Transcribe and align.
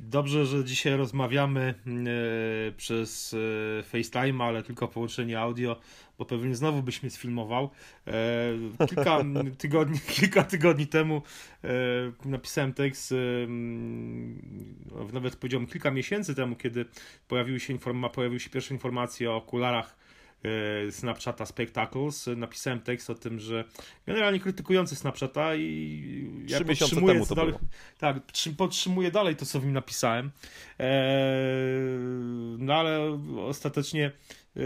Dobrze, 0.00 0.46
że 0.46 0.64
dzisiaj 0.64 0.96
rozmawiamy 0.96 1.74
e, 1.86 2.72
przez 2.72 3.34
e, 3.34 3.82
FaceTime, 3.82 4.44
ale 4.44 4.62
tylko 4.62 4.88
połączenie 4.88 5.40
audio, 5.40 5.80
bo 6.18 6.24
pewnie 6.24 6.54
znowu 6.54 6.82
byś 6.82 7.02
mnie 7.02 7.10
sfilmował. 7.10 7.70
E, 8.06 8.86
kilka, 8.86 9.20
tygodni, 9.58 10.00
kilka 10.00 10.42
tygodni 10.42 10.86
temu 10.86 11.22
napisałem 12.24 12.72
tekst, 12.72 13.14
nawet 15.12 15.36
powiedziałbym 15.36 15.68
kilka 15.68 15.90
miesięcy 15.90 16.34
temu, 16.34 16.56
kiedy 16.56 16.84
pojawiły 17.28 17.60
się, 17.60 17.78
pojawiły 18.12 18.40
się 18.40 18.50
pierwsze 18.50 18.74
informacje 18.74 19.30
o 19.30 19.36
okularach 19.36 19.96
Snapchata 20.90 21.46
Spectacles. 21.46 22.26
Napisałem 22.36 22.80
tekst 22.80 23.10
o 23.10 23.14
tym, 23.14 23.38
że 23.38 23.64
generalnie 24.06 24.40
krytykujący 24.40 24.96
Snapchata 24.96 25.56
i 25.56 26.44
ja 26.48 26.64
podtrzymuję 26.64 27.14
temu 27.14 27.26
to 27.26 27.34
dalej, 27.34 27.52
było. 27.52 27.70
tak, 27.98 28.16
podtrzymuję 28.56 29.10
dalej 29.10 29.36
to, 29.36 29.46
co 29.46 29.60
w 29.60 29.64
nim 29.64 29.72
napisałem. 29.72 30.30
Eee, 30.78 30.88
no 32.58 32.74
ale 32.74 33.18
ostatecznie 33.46 34.12
e, 34.56 34.60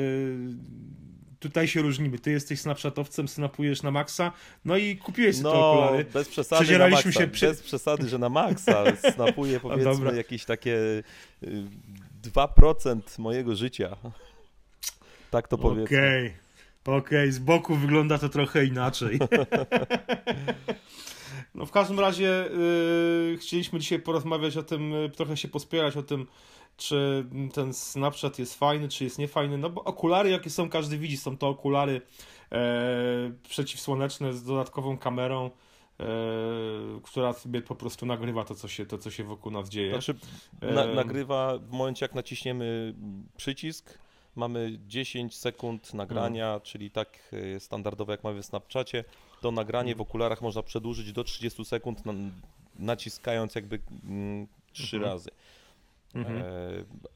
tutaj 1.43 1.69
się 1.69 1.83
różnimy. 1.83 2.19
Ty 2.19 2.31
jesteś 2.31 2.61
snapchatowcem, 2.61 3.29
snapujesz 3.29 3.83
na 3.83 3.91
maksa, 3.91 4.33
no 4.65 4.77
i 4.77 4.97
kupiłeś 4.97 5.41
no, 5.41 5.53
te 5.53 5.59
okulary. 5.59 6.05
bez 6.05 6.29
przesady 6.29 6.79
na 6.79 6.89
maksa. 6.89 7.13
Się 7.13 7.29
przy... 7.29 7.47
Bez 7.47 7.63
przesady, 7.63 8.09
że 8.09 8.19
na 8.19 8.29
maksa 8.29 8.85
snapuję 9.15 9.61
powiedzmy 9.61 10.17
jakieś 10.17 10.45
takie 10.45 10.79
2% 12.23 12.99
y, 13.19 13.23
mojego 13.23 13.57
życia. 13.57 13.97
Tak 15.33 15.49
to 15.49 15.59
powiedzmy. 15.59 15.85
Okej, 15.99 16.35
okay. 16.83 16.97
okej, 16.97 17.19
okay. 17.19 17.33
z 17.33 17.39
boku 17.39 17.75
wygląda 17.75 18.19
to 18.19 18.29
trochę 18.29 18.65
inaczej. 18.65 19.19
no 21.55 21.67
w 21.67 21.71
każdym 21.71 22.01
razie 22.01 22.49
yy, 23.31 23.39
chcieliśmy 23.39 23.79
dzisiaj 23.79 23.99
porozmawiać 23.99 24.57
o 24.57 24.63
tym, 24.63 24.91
yy, 24.91 25.11
trochę 25.11 25.37
się 25.37 25.49
pospierać 25.49 25.97
o 25.97 26.03
tym, 26.03 26.27
czy 26.77 27.25
ten 27.53 27.75
Snapchat 27.75 28.39
jest 28.39 28.59
fajny, 28.59 28.89
czy 28.89 29.05
jest 29.05 29.19
niefajny, 29.19 29.59
no 29.59 29.71
bo 29.71 29.85
okulary 29.85 30.31
jakie 30.31 30.51
są, 30.51 30.69
każdy 30.69 30.99
widzi, 30.99 31.17
są 31.17 31.37
to 31.37 31.49
okulary 31.49 32.01
e, 32.53 33.33
przeciwsłoneczne 33.49 34.33
z 34.33 34.45
dodatkową 34.45 34.99
kamerą, 34.99 35.51
e, 36.01 36.05
która 37.03 37.33
sobie 37.33 37.63
po 37.63 37.75
prostu 37.75 38.07
nagrywa 38.07 38.45
to, 38.45 38.55
co 38.55 38.69
się, 38.69 38.87
to, 38.87 38.99
co 38.99 39.11
się 39.11 39.25
wokół 39.25 39.53
nas 39.53 39.69
dzieje. 39.69 39.91
Znaczy, 39.91 40.15
na, 40.63 40.87
nagrywa 40.87 41.59
w 41.59 41.73
momencie, 41.73 42.05
jak 42.05 42.15
naciśniemy 42.15 42.95
przycisk, 43.37 44.02
mamy 44.37 44.79
10 44.87 45.37
sekund 45.37 45.95
nagrania, 45.95 46.45
hmm. 46.45 46.61
czyli 46.61 46.91
tak 46.91 47.19
e, 47.33 47.61
standardowe 47.61 48.13
jak 48.13 48.25
mamy 48.25 48.43
w 48.43 48.47
Snapchacie. 48.47 49.05
To 49.41 49.51
nagranie 49.51 49.93
w 49.93 50.01
mhm. 50.01 50.09
okularach 50.09 50.43
można 50.43 50.63
przedłużyć 50.63 51.13
do 51.13 51.25
30 51.25 51.65
sekund, 51.65 52.03
naciskając 52.79 53.55
jakby 53.55 53.79
mm, 54.05 54.47
trzy 54.73 54.97
hmm. 54.97 55.11
razy. 55.11 55.31
Mhm. 56.15 56.37
E, 56.37 56.43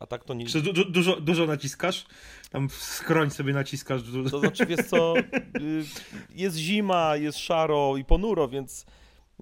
a 0.01 0.07
tak 0.07 0.25
to 0.25 0.35
nie. 0.35 0.47
Czy 0.47 0.63
du 0.63 0.85
dużo, 0.85 1.21
dużo 1.21 1.47
naciskasz? 1.47 2.07
Tam 2.51 2.71
skroń 2.71 3.31
sobie 3.31 3.53
naciskasz. 3.53 4.03
To 4.31 4.39
znaczy, 4.39 4.67
wiesz 4.67 4.87
co, 4.87 5.15
y, 5.19 5.23
jest 6.35 6.57
zima, 6.57 7.17
jest 7.17 7.39
szaro 7.39 7.97
i 7.97 8.05
ponuro, 8.05 8.49
więc 8.49 8.87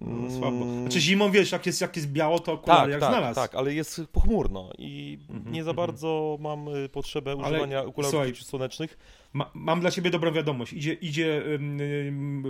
no, 0.00 0.30
słabo. 0.30 0.64
Mm. 0.64 0.80
Znaczy 0.80 1.00
zimą, 1.00 1.30
wiesz, 1.30 1.52
jak 1.52 1.66
jest, 1.66 1.80
jak 1.80 1.96
jest 1.96 2.12
biało, 2.12 2.38
to 2.38 2.52
okulary 2.52 2.82
tak, 2.82 2.90
jak 2.90 3.00
tak, 3.00 3.10
znalazł. 3.10 3.40
Tak, 3.40 3.54
ale 3.54 3.74
jest 3.74 4.00
pochmurno 4.12 4.70
i 4.78 5.18
mm 5.30 5.42
-hmm, 5.42 5.50
nie 5.50 5.64
za 5.64 5.70
mhm. 5.70 5.86
bardzo 5.86 6.38
mam 6.40 6.68
y, 6.68 6.88
potrzebę 6.88 7.36
używania 7.36 7.78
ale, 7.78 7.88
okularów 7.88 8.22
przeciwsłonecznych. 8.22 8.98
Ma, 9.32 9.50
mam 9.54 9.80
dla 9.80 9.90
ciebie 9.90 10.10
dobrą 10.10 10.32
wiadomość. 10.32 10.72
Idzie, 10.72 10.92
idzie 10.92 11.42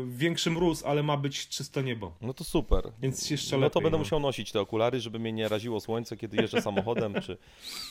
większy 0.07 0.51
mróz, 0.51 0.85
ale 0.85 1.03
ma 1.03 1.17
być 1.17 1.49
czyste 1.49 1.83
niebo. 1.83 2.13
No 2.21 2.35
to 2.35 2.45
super. 2.45 2.93
Więc 3.03 3.31
jeszcze 3.31 3.57
no 3.57 3.61
lepiej. 3.61 3.73
to 3.73 3.81
będę 3.81 3.99
no. 3.99 3.99
musiał 3.99 4.21
nosić 4.21 4.53
te 4.53 4.61
okulary, 4.61 5.01
żeby 5.01 5.19
mnie 5.19 5.33
nie 5.33 5.49
raziło 5.49 5.81
słońce, 5.81 6.17
kiedy 6.17 6.37
jeżdżę 6.37 6.63
samochodem, 6.63 7.15
czy, 7.23 7.37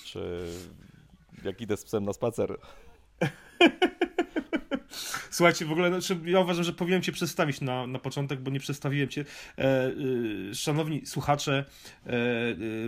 czy 0.06 0.48
jak 1.46 1.62
idę 1.62 1.78
z 1.78 1.84
psem 1.84 2.06
na 2.06 2.14
spacer. 2.14 2.58
Słuchajcie, 5.32 5.66
w 5.66 5.72
ogóle 5.72 5.90
znaczy, 5.90 6.22
ja 6.26 6.40
uważam, 6.40 6.64
że 6.64 6.74
powinienem 6.74 7.02
cię 7.02 7.12
przedstawić 7.12 7.62
na, 7.62 7.88
na 7.88 8.00
początek, 8.00 8.40
bo 8.40 8.52
nie 8.52 8.60
przedstawiłem 8.60 9.10
cię. 9.10 9.26
E, 9.58 9.64
e, 10.52 10.56
szanowni 10.56 11.06
słuchacze 11.06 11.66
e, 12.06 12.10
e 12.10 12.16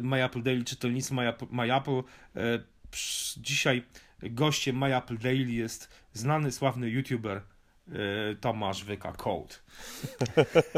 My 0.02 0.24
Apple 0.24 0.44
Daily, 0.44 0.64
czytelnicy 0.64 1.14
My 1.14 1.30
Apple, 1.30 1.46
My 1.52 1.76
Apple 1.76 2.04
e, 2.36 2.60
dzisiaj 3.38 3.84
gościem 4.24 4.78
My 4.78 4.98
Apple 4.98 5.18
Daily 5.18 5.52
jest 5.52 5.90
znany, 6.14 6.52
sławny 6.52 6.90
youtuber 6.90 7.42
E, 7.92 8.36
Tomasz 8.36 8.84
Wyka 8.84 9.12
Code. 9.12 9.56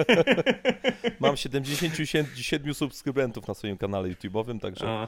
Mam 1.19 1.37
77 1.37 2.73
subskrybentów 2.73 3.47
na 3.47 3.53
swoim 3.53 3.77
kanale 3.77 4.09
YouTube'owym, 4.09 4.59
także 4.59 4.89
A. 4.89 5.07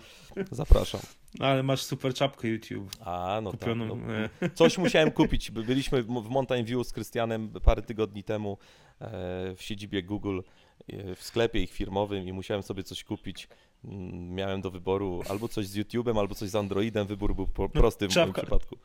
zapraszam. 0.52 1.02
Ale 1.40 1.64
masz 1.64 1.82
super 1.82 2.14
czapkę 2.14 2.48
YouTube. 2.48 2.92
A, 3.00 3.40
no 3.44 3.52
kupioną. 3.52 3.90
Tak, 3.90 4.32
no. 4.42 4.50
Coś 4.54 4.78
musiałem 4.78 5.12
kupić. 5.12 5.52
Byliśmy 5.52 6.04
w 6.04 6.30
Mountain 6.30 6.66
View 6.66 6.88
z 6.88 6.94
Krystianem 6.94 7.50
parę 7.64 7.82
tygodni 7.82 8.24
temu 8.24 8.58
e, 9.02 9.08
w 9.56 9.62
siedzibie 9.62 10.04
Google 10.04 10.40
e, 10.88 11.16
w 11.16 11.24
sklepie 11.24 11.64
ich 11.64 11.72
firmowym 11.72 12.28
i 12.28 12.34
musiałem 12.34 12.64
sobie 12.64 12.84
coś 12.84 13.04
kupić. 13.04 13.48
Mm, 13.84 14.36
miałem 14.36 14.62
do 14.62 14.72
wyboru 14.72 15.24
albo 15.30 15.48
coś 15.48 15.68
z 15.68 15.78
YouTube'em, 15.78 16.20
albo 16.20 16.36
coś 16.36 16.50
z 16.50 16.56
Androidem. 16.56 17.08
Wybór 17.08 17.36
był 17.36 17.48
prosty 17.48 18.08
w 18.08 18.16
moim 18.16 18.34
przypadku. 18.34 18.78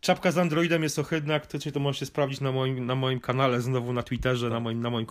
Czapka 0.00 0.32
z 0.32 0.38
Androidem 0.38 0.82
jest 0.82 0.98
ohydna, 0.98 1.34
jak 1.34 1.44
chcecie 1.44 1.72
to 1.72 1.80
możecie 1.80 2.06
sprawdzić 2.06 2.40
na 2.40 2.52
moim, 2.52 2.86
na 2.86 2.94
moim 2.94 3.20
kanale, 3.20 3.60
znowu 3.60 3.92
na 3.92 4.02
Twitterze, 4.02 4.50
na 4.50 4.60
moim, 4.60 4.82
na, 4.82 4.90
moim, 4.90 5.06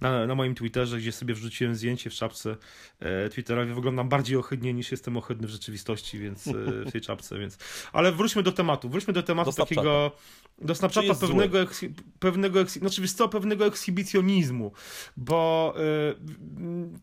na, 0.00 0.26
na 0.26 0.34
moim 0.34 0.54
Twitterze, 0.54 0.98
gdzie 0.98 1.12
sobie 1.12 1.34
wrzuciłem 1.34 1.74
zdjęcie 1.74 2.10
w 2.10 2.14
czapce 2.14 2.56
e, 3.00 3.28
Twitterowej. 3.28 3.74
Wyglądam 3.74 4.08
bardziej 4.08 4.36
ohydnie 4.36 4.74
niż 4.74 4.90
jestem 4.90 5.16
ohydny 5.16 5.46
w 5.46 5.50
rzeczywistości, 5.50 6.18
więc 6.18 6.46
e, 6.46 6.52
w 6.86 6.92
tej 6.92 7.00
czapce, 7.00 7.38
więc... 7.38 7.58
Ale 7.92 8.12
wróćmy 8.12 8.42
do 8.42 8.52
tematu, 8.52 8.88
wróćmy 8.88 9.12
do 9.12 9.22
tematu 9.22 9.50
do 9.50 9.56
takiego... 9.56 10.12
Do 10.58 10.74
Snapchata 10.74 11.14
pewnego, 11.14 11.60
eks, 11.60 11.84
pewnego 12.18 12.60
eks, 12.60 12.74
znaczy 12.74 13.08
co, 13.08 13.28
pewnego 13.28 13.66
ekshibicjonizmu, 13.66 14.72
bo 15.16 15.74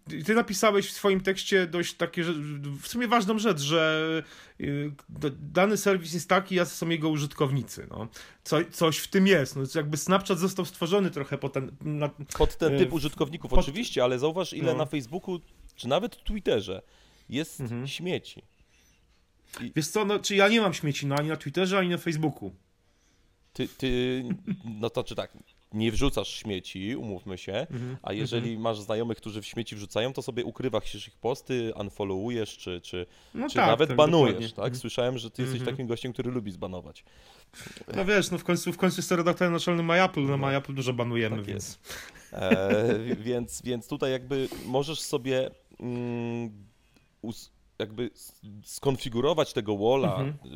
y, 0.10 0.24
ty 0.24 0.34
napisałeś 0.34 0.88
w 0.88 0.92
swoim 0.92 1.22
tekście 1.22 1.68
dość 1.68 1.94
takie, 1.94 2.24
w 2.82 2.88
sumie 2.88 3.08
ważną 3.08 3.40
rzecz, 3.40 3.60
że 3.60 4.24
y, 4.62 4.92
dany 5.40 5.78
serwis 5.78 6.14
jest 6.14 6.30
taki, 6.30 6.56
jacy 6.56 6.76
są 6.76 6.90
jego 6.90 7.09
użytkownicy. 7.10 7.88
No. 7.90 8.08
Co, 8.44 8.58
coś 8.72 8.98
w 8.98 9.08
tym 9.08 9.28
jest. 9.28 9.56
No, 9.56 9.64
jakby 9.76 9.98
Snapchat 9.98 10.40
został 10.40 10.66
stworzony 10.66 11.12
trochę 11.12 11.38
pod 11.38 11.54
ten... 11.54 11.72
Na, 11.82 12.10
pod 12.38 12.58
ten 12.58 12.78
typ 12.78 12.92
y, 12.92 12.96
użytkowników 12.96 13.50
pod, 13.50 13.60
oczywiście, 13.60 14.04
ale 14.04 14.20
zauważ 14.20 14.54
ile 14.54 14.72
no. 14.72 14.78
na 14.78 14.86
Facebooku, 14.86 15.40
czy 15.76 15.88
nawet 15.88 16.24
Twitterze 16.24 16.82
jest 17.30 17.62
mhm. 17.62 17.88
śmieci. 17.88 18.44
I... 19.62 19.72
Wiesz 19.76 19.88
co, 19.88 20.06
no, 20.06 20.20
czy 20.20 20.36
ja 20.36 20.48
nie 20.48 20.62
mam 20.62 20.74
śmieci 20.74 21.08
no, 21.08 21.16
ani 21.16 21.30
na 21.30 21.38
Twitterze, 21.38 21.80
ani 21.80 21.90
na 21.90 21.98
Facebooku. 21.98 22.52
Ty, 23.54 23.68
ty, 23.68 24.24
no 24.66 24.90
to 24.90 25.04
czy 25.04 25.16
tak, 25.16 25.38
nie 25.74 25.92
wrzucasz 25.92 26.28
śmieci, 26.28 26.96
umówmy 26.96 27.38
się, 27.38 27.54
mhm, 27.54 27.98
a 28.04 28.14
jeżeli 28.14 28.50
mhm. 28.50 28.62
masz 28.62 28.80
znajomych, 28.80 29.18
którzy 29.18 29.42
w 29.42 29.46
śmieci 29.46 29.76
wrzucają, 29.76 30.14
to 30.14 30.22
sobie 30.22 30.46
ukrywasz 30.46 31.08
ich 31.08 31.18
posty, 31.18 31.74
unfollowujesz, 31.76 32.58
czy, 32.58 32.82
czy, 32.82 33.06
no 33.34 33.50
czy 33.50 33.56
tak, 33.56 33.68
nawet 33.68 33.90
tak, 33.90 33.98
banujesz, 33.98 34.34
dokładnie. 34.34 34.50
tak? 34.50 34.66
Mhm. 34.66 34.76
Słyszałem, 34.76 35.18
że 35.18 35.32
ty 35.32 35.42
jesteś 35.42 35.62
takim 35.64 35.88
gościem, 35.88 36.14
który 36.14 36.32
lubi 36.32 36.52
zbanować. 36.52 37.04
No 37.96 38.06
wiesz, 38.06 38.32
no 38.32 38.38
w 38.38 38.44
końcu, 38.44 38.74
w 38.74 38.78
końcu 38.78 39.00
jestem 39.00 39.18
redaktorem 39.18 39.54
naczelnym 39.54 39.86
MyApple, 39.86 40.22
na 40.22 40.38
no, 40.38 40.48
MyApple 40.48 40.74
dużo 40.74 40.94
banujemy, 40.94 41.36
tak 41.36 41.46
więc... 41.46 41.80
E, 42.34 43.00
więc... 43.28 43.62
Więc 43.62 43.88
tutaj 43.88 44.12
jakby 44.12 44.48
możesz 44.66 45.02
sobie 45.02 45.52
mm, 45.80 46.50
us 47.22 47.52
jakby 47.80 48.10
skonfigurować 48.64 49.54
tego 49.54 49.78
walla 49.78 50.16
mhm. 50.20 50.54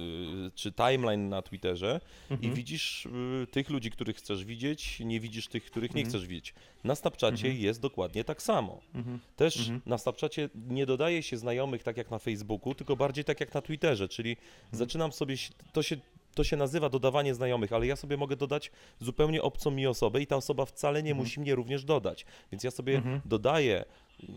Y, 0.47 0.51
czy 0.55 0.71
timeline 0.71 1.29
na 1.29 1.41
Twitterze 1.41 2.01
mhm. 2.29 2.51
i 2.51 2.55
widzisz 2.55 3.05
y, 3.05 3.47
tych 3.51 3.69
ludzi, 3.69 3.91
których 3.91 4.17
chcesz 4.17 4.45
widzieć, 4.45 4.99
nie 4.99 5.19
widzisz 5.19 5.47
tych, 5.47 5.65
których 5.65 5.91
mhm. 5.91 6.03
nie 6.03 6.09
chcesz 6.09 6.27
widzieć. 6.27 6.53
Na 6.83 6.95
Snapchacie 6.95 7.47
mhm. 7.47 7.63
jest 7.63 7.81
dokładnie 7.81 8.23
tak 8.23 8.41
samo. 8.41 8.81
Mhm. 8.95 9.19
Też 9.35 9.59
mhm. 9.59 9.81
na 9.85 9.97
Snapchacie 9.97 10.49
nie 10.55 10.85
dodaje 10.85 11.23
się 11.23 11.37
znajomych 11.37 11.83
tak 11.83 11.97
jak 11.97 12.11
na 12.11 12.19
Facebooku, 12.19 12.75
tylko 12.75 12.95
bardziej 12.95 13.23
tak 13.23 13.39
jak 13.39 13.53
na 13.53 13.61
Twitterze, 13.61 14.07
czyli 14.07 14.37
zaczynam 14.71 15.11
sobie, 15.11 15.35
to 15.73 15.83
się 15.83 15.97
to 16.35 16.43
się 16.43 16.57
nazywa 16.57 16.89
dodawanie 16.89 17.35
znajomych, 17.35 17.73
ale 17.73 17.87
ja 17.87 17.95
sobie 17.95 18.17
mogę 18.17 18.35
dodać 18.35 18.71
zupełnie 18.99 19.41
obcą 19.41 19.71
mi 19.71 19.87
osobę 19.87 20.21
i 20.21 20.27
ta 20.27 20.35
osoba 20.35 20.65
wcale 20.65 21.03
nie 21.03 21.11
mhm. 21.11 21.25
musi 21.25 21.39
mnie 21.39 21.55
również 21.55 21.85
dodać. 21.85 22.25
Więc 22.51 22.63
ja 22.63 22.71
sobie 22.71 22.95
mhm. 22.95 23.21
dodaję 23.25 23.85
y, 24.23 24.27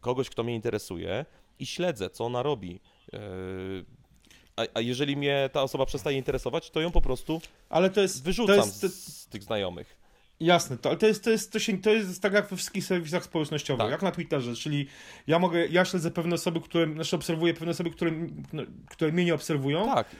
kogoś, 0.00 0.30
kto 0.30 0.44
mnie 0.44 0.54
interesuje, 0.54 1.24
i 1.58 1.66
śledzę, 1.66 2.10
co 2.10 2.24
ona 2.24 2.42
robi. 2.42 2.80
E, 3.12 3.18
a, 4.56 4.62
a, 4.74 4.80
jeżeli 4.80 5.16
mnie 5.16 5.50
ta 5.52 5.62
osoba 5.62 5.86
przestaje 5.86 6.16
interesować, 6.16 6.70
to 6.70 6.80
ją 6.80 6.90
po 6.90 7.00
prostu 7.00 7.40
Ale 7.68 7.90
to 7.90 8.00
jest, 8.00 8.24
wyrzucam 8.24 8.56
to 8.56 8.64
jest, 8.64 8.80
to... 8.80 8.88
Z, 8.88 9.26
tych 9.26 9.42
znajomych. 9.42 10.06
Jasne, 10.40 10.78
to, 10.78 10.88
ale 10.88 10.98
to 10.98 11.06
jest, 11.06 11.24
to, 11.24 11.30
jest, 11.30 11.52
to, 11.52 11.58
się, 11.58 11.78
to 11.78 11.90
jest 11.90 12.22
tak 12.22 12.32
jak 12.32 12.48
we 12.48 12.56
wszystkich 12.56 12.84
serwisach 12.84 13.24
społecznościowych, 13.24 13.84
tak. 13.84 13.90
jak 13.90 14.02
na 14.02 14.10
Twitterze, 14.10 14.54
czyli 14.54 14.86
ja 15.26 15.38
mogę, 15.38 15.66
ja 15.66 15.84
śledzę 15.84 16.10
pewne 16.10 16.34
osoby, 16.34 16.60
które, 16.60 16.92
znaczy 16.94 17.16
obserwuję 17.16 17.54
pewne 17.54 17.70
osoby, 17.70 17.90
które, 17.90 18.12
no, 18.52 18.62
które 18.90 19.12
mnie 19.12 19.24
nie 19.24 19.34
obserwują. 19.34 19.86
Tak, 19.86 20.10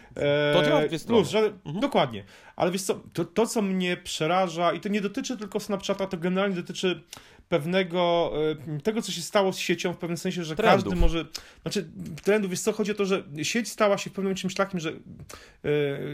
to 0.54 0.64
działa 0.64 0.80
w 0.80 0.88
dwie 0.88 0.98
plus, 0.98 1.28
że, 1.28 1.38
mhm. 1.38 1.80
Dokładnie, 1.80 2.24
ale 2.56 2.70
wiesz 2.70 2.82
co, 2.82 3.00
to, 3.12 3.24
to 3.24 3.46
co 3.46 3.62
mnie 3.62 3.96
przeraża 3.96 4.72
i 4.72 4.80
to 4.80 4.88
nie 4.88 5.00
dotyczy 5.00 5.36
tylko 5.36 5.60
Snapchata, 5.60 6.06
to 6.06 6.16
generalnie 6.16 6.56
dotyczy 6.56 7.02
pewnego, 7.48 8.32
e, 8.76 8.80
tego 8.80 9.02
co 9.02 9.12
się 9.12 9.22
stało 9.22 9.52
z 9.52 9.58
siecią 9.58 9.92
w 9.92 9.98
pewnym 9.98 10.16
sensie, 10.16 10.44
że 10.44 10.56
Trendów. 10.56 10.84
każdy 10.84 11.00
może, 11.00 11.24
znaczy 11.62 11.88
trendów, 12.24 12.50
wiesz 12.50 12.60
co, 12.60 12.72
chodzi 12.72 12.92
o 12.92 12.94
to, 12.94 13.04
że 13.04 13.22
sieć 13.42 13.68
stała 13.68 13.98
się 13.98 14.10
w 14.10 14.12
pewnym 14.12 14.34
czymś 14.34 14.54
takim, 14.54 14.80
że 14.80 14.90
e, 14.90 14.94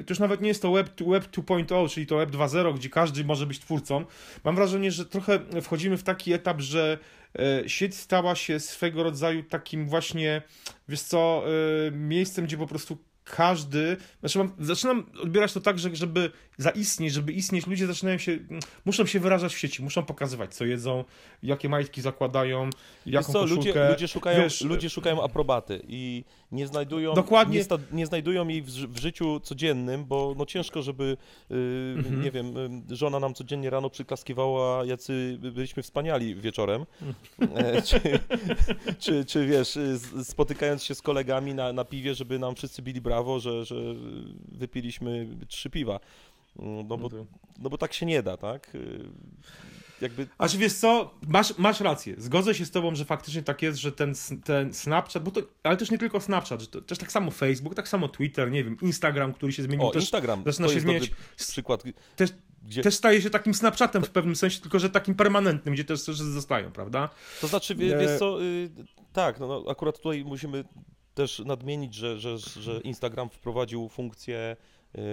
to 0.05 0.13
już 0.13 0.19
nawet 0.19 0.41
nie 0.41 0.49
jest 0.49 0.63
to 0.63 0.73
web, 0.73 1.03
web 1.07 1.25
2.0, 1.25 1.91
czyli 1.91 2.07
to 2.07 2.17
web 2.17 2.31
2.0, 2.31 2.75
gdzie 2.75 2.89
każdy 2.89 3.25
może 3.25 3.47
być 3.47 3.59
twórcą. 3.59 4.05
Mam 4.45 4.57
wrażenie, 4.57 4.91
że 4.91 5.07
trochę 5.07 5.39
wchodzimy 5.63 5.97
w 5.97 6.03
taki 6.03 6.33
etap, 6.33 6.61
że 6.61 6.99
e, 7.39 7.69
sieć 7.69 7.95
stała 7.95 8.35
się 8.35 8.61
swego 8.61 9.03
rodzaju 9.03 9.43
takim 9.43 9.89
właśnie, 9.89 10.43
wiesz 10.89 11.03
co, 11.03 11.45
miejscem, 11.93 12.45
gdzie 12.45 12.57
po 12.57 12.67
prostu 12.67 12.99
każdy, 13.25 13.97
znaczy 14.21 14.39
mam, 14.39 14.53
zaczynam 14.61 15.07
odbierać 15.23 15.53
to 15.53 15.61
tak, 15.61 15.79
że 15.79 15.97
żeby 15.97 16.31
zaistnieć, 16.59 17.13
żeby 17.13 17.33
istnieć, 17.33 17.67
ludzie 17.67 17.87
zaczynają 17.87 18.19
się, 18.19 18.39
muszą 18.85 19.07
się 19.07 19.21
wyrażać 19.21 19.55
w 19.55 19.59
sieci, 19.59 19.83
muszą 19.83 20.03
pokazywać, 20.03 20.55
co 20.55 20.65
jedzą, 20.65 21.05
jakie 21.43 21.69
majtki 21.69 22.01
zakładają, 22.03 22.65
Wiesz 23.07 23.15
jaką 23.15 23.33
co, 23.33 23.41
koszulkę. 23.41 23.69
ludzie, 23.69 23.89
ludzie, 23.91 24.09
szukają, 24.09 24.43
wiesz, 24.43 24.61
ludzie 24.61 24.91
szukają 24.91 25.25
aprobaty 25.25 25.83
i 25.89 26.25
nie 26.53 26.67
znajdują, 26.67 27.15
Dokładnie. 27.15 27.59
nie, 27.59 27.65
sta, 27.65 27.79
nie 27.93 28.07
znajdują 28.07 28.49
jej 28.49 28.63
w, 28.63 28.67
w 28.71 28.99
życiu 29.01 29.41
codziennym, 29.41 30.05
bo 30.05 30.35
no 30.39 30.47
ciężko, 30.47 30.83
żeby, 30.83 31.17
y, 31.51 31.55
Mhm. 31.99 32.23
nie 32.23 32.31
wiem, 32.31 32.55
żona 32.91 33.21
nam 33.21 33.35
codziennie 33.35 33.71
rano 33.71 33.91
przyklaskiwała, 33.91 34.85
jacy 34.85 35.39
byliśmy 35.41 35.83
wspaniali 35.83 36.35
wieczorem, 36.35 36.87
e, 37.55 37.83
czy, 37.83 38.01
czy, 39.03 39.25
czy 39.25 39.47
wiesz, 39.47 39.77
y, 39.77 39.99
spotykając 40.25 40.85
się 40.85 40.95
z 40.95 41.03
kolegami 41.03 41.55
na, 41.55 41.73
na 41.73 41.85
piwie, 41.85 42.15
żeby 42.15 42.39
nam 42.39 42.55
wszyscy 42.55 42.83
bili 42.83 43.01
brawo, 43.13 43.41
że, 43.41 43.65
że 43.65 43.75
wypiliśmy 44.53 45.29
trzy 45.49 45.71
piwa. 45.71 46.01
Mm, 46.59 46.89
No 46.89 46.99
bo, 46.99 47.11
to- 47.11 47.27
no 47.59 47.71
bo 47.71 47.79
tak 47.79 47.93
się 47.93 48.07
nie 48.07 48.23
da, 48.23 48.37
tak? 48.37 48.75
Y, 48.75 49.05
Jakby 50.01 50.27
A 50.39 50.49
czy 50.49 50.59
wiesz 50.59 50.73
co, 50.75 51.15
masz, 51.29 51.59
masz 51.59 51.81
rację, 51.81 52.15
zgodzę 52.19 52.55
się 52.55 52.67
z 52.67 52.71
tobą, 52.71 52.95
że 52.95 53.05
faktycznie 53.05 53.43
tak 53.43 53.63
jest, 53.63 53.79
że 53.79 53.93
ten, 53.93 54.15
ten 54.45 54.75
Snapchat, 54.75 55.23
bo 55.25 55.31
to, 55.31 55.41
ale 55.63 55.77
też 55.77 55.91
nie 55.91 55.99
tylko 55.99 56.21
Snapchat, 56.21 56.61
że 56.61 56.67
to, 56.67 56.81
też 56.81 56.99
tak 56.99 57.13
samo 57.13 57.31
Facebook, 57.31 57.75
tak 57.75 57.89
samo 57.89 58.09
Twitter, 58.09 58.51
nie 58.51 58.65
wiem, 58.65 58.77
Instagram, 58.83 59.33
który 59.33 59.53
się 59.53 59.63
zmienił, 59.63 59.87
O, 59.87 59.91
też, 59.91 60.03
Instagram. 60.03 60.43
zaczyna 60.47 60.67
to 60.67 60.73
się 60.73 60.75
jest 60.77 60.87
zmieniać. 60.87 61.09
dobry 61.09 61.17
przykład. 61.37 61.83
Też, 62.17 62.31
Gdzie, 62.65 62.83
też 62.83 62.95
staje 62.95 63.23
się 63.23 63.31
takim 63.31 63.55
Snapchatem 63.55 64.03
w 64.05 64.11
pewnym 64.11 64.37
sensie, 64.37 64.61
tylko 64.61 64.79
że 64.79 64.91
takim 64.91 65.15
permanentnym, 65.15 65.75
gdzie 65.75 65.85
też, 65.85 66.05
też 66.05 66.17
zostają, 66.17 66.73
prawda? 66.73 67.09
to 67.41 67.47
znaczy, 67.49 67.75
wie, 67.75 67.97
e- 67.97 68.01
wiesz 68.01 68.19
co, 68.19 68.43
y, 68.43 68.71
tak, 69.13 69.41
no, 69.41 69.47
no, 69.47 69.71
akurat 69.71 69.97
tutaj 69.97 70.25
musimy 70.25 70.65
też 71.15 71.39
nadmienić, 71.39 71.95
że, 71.95 72.19
że, 72.19 72.39
że 72.39 72.81
Instagram 72.81 73.31
wprowadził 73.31 73.89
funkcję 73.89 74.57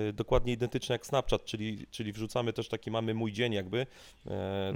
y, 0.10 0.13
dokładnie 0.13 0.54
identyczne 0.54 0.94
jak 0.94 1.06
Snapchat, 1.06 1.46
czyli, 1.46 1.88
czyli 1.92 2.12
wrzucamy 2.13 2.54
też 2.54 2.69
taki, 2.69 2.92
mamy 2.92 3.13
mój 3.13 3.31
dzień 3.31 3.54
jakby, 3.54 3.80
e, 3.80 3.86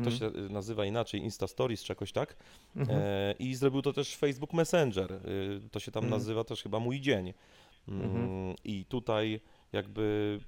to 0.04 0.10
Mhm. 0.10 0.18
się 0.18 0.32
nazywa 0.50 0.86
inaczej 0.86 1.22
Insta 1.22 1.48
Stories 1.48 1.84
czy 1.84 1.92
jakoś 1.92 2.12
tak 2.12 2.36
Mhm. 2.76 3.00
e, 3.02 3.34
i 3.40 3.56
zrobił 3.56 3.82
to 3.82 3.94
też 3.94 4.16
Facebook 4.16 4.54
Messenger, 4.54 5.12
y, 5.14 5.70
to 5.72 5.80
się 5.80 5.92
tam 5.92 6.04
Mhm. 6.04 6.20
nazywa 6.20 6.44
też 6.44 6.64
chyba 6.64 6.80
mój 6.80 7.02
dzień 7.02 7.34
Mm, 7.88 8.02
Mhm. 8.02 8.56
i 8.64 8.86
tutaj 8.86 9.40
jakby 9.74 10.40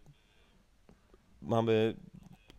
mamy 1.42 1.95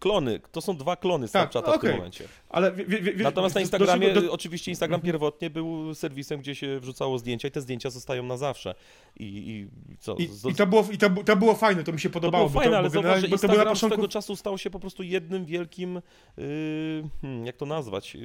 klony, 0.07 0.41
to 0.53 0.61
są 0.61 0.77
dwa 0.77 0.97
klony 0.97 1.29
Snapchata 1.29 1.79
w 1.79 1.81
tym 1.81 1.97
momencie. 1.97 2.25
Ale 2.49 2.73
wie, 2.73 2.85
wie, 2.85 3.01
wie, 3.03 3.25
Natomiast 3.25 3.55
na 3.55 3.61
Instagramie, 3.61 4.13
do- 4.13 4.33
oczywiście 4.33 4.71
Instagram 4.71 4.99
Mhm. 4.99 5.13
pierwotnie 5.13 5.51
był 5.51 5.95
serwisem, 5.95 6.41
gdzie 6.41 6.55
się 6.55 6.81
wrzucało 6.81 7.19
zdjęcia 7.19 7.49
i 7.49 7.51
te 7.51 7.61
zdjęcia 7.61 7.91
zostają 7.91 8.23
na 8.23 8.37
zawsze. 8.37 8.75
I, 9.17 9.25
i 9.25 9.97
co? 9.99 10.15
I, 10.15 10.29
i, 10.51 10.55
to 10.55 10.67
było, 10.67 10.85
i 10.93 10.99
to, 10.99 11.11
to 11.11 11.37
było 11.37 11.55
fajne, 11.55 11.85
to 11.85 11.93
mi 11.93 12.01
się 12.01 12.09
to 12.09 12.13
podobało. 12.13 12.45
było 12.49 12.55
bo 12.55 12.61
fajne, 12.61 12.73
to, 12.73 12.79
ale 12.79 12.91
zauważ, 12.91 13.21
że 13.21 13.29
to 13.29 13.29
było 13.29 13.31
na 13.31 13.35
Instagram 13.35 13.77
z 13.77 13.81
początku... 13.81 13.97
tego 13.97 14.09
czasu 14.09 14.37
stał 14.37 14.59
się 14.59 14.71
po 14.71 14.81
prostu 14.81 15.03
jednym 15.03 15.45
wielkim, 15.45 16.01
yy, 16.37 17.05
hmm, 17.23 17.47
jak 17.47 17.57
to 17.57 17.67
nazwać, 17.67 18.17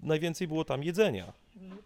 najwięcej 0.00 0.48
było 0.48 0.64
tam 0.64 0.82
jedzenia, 0.82 1.32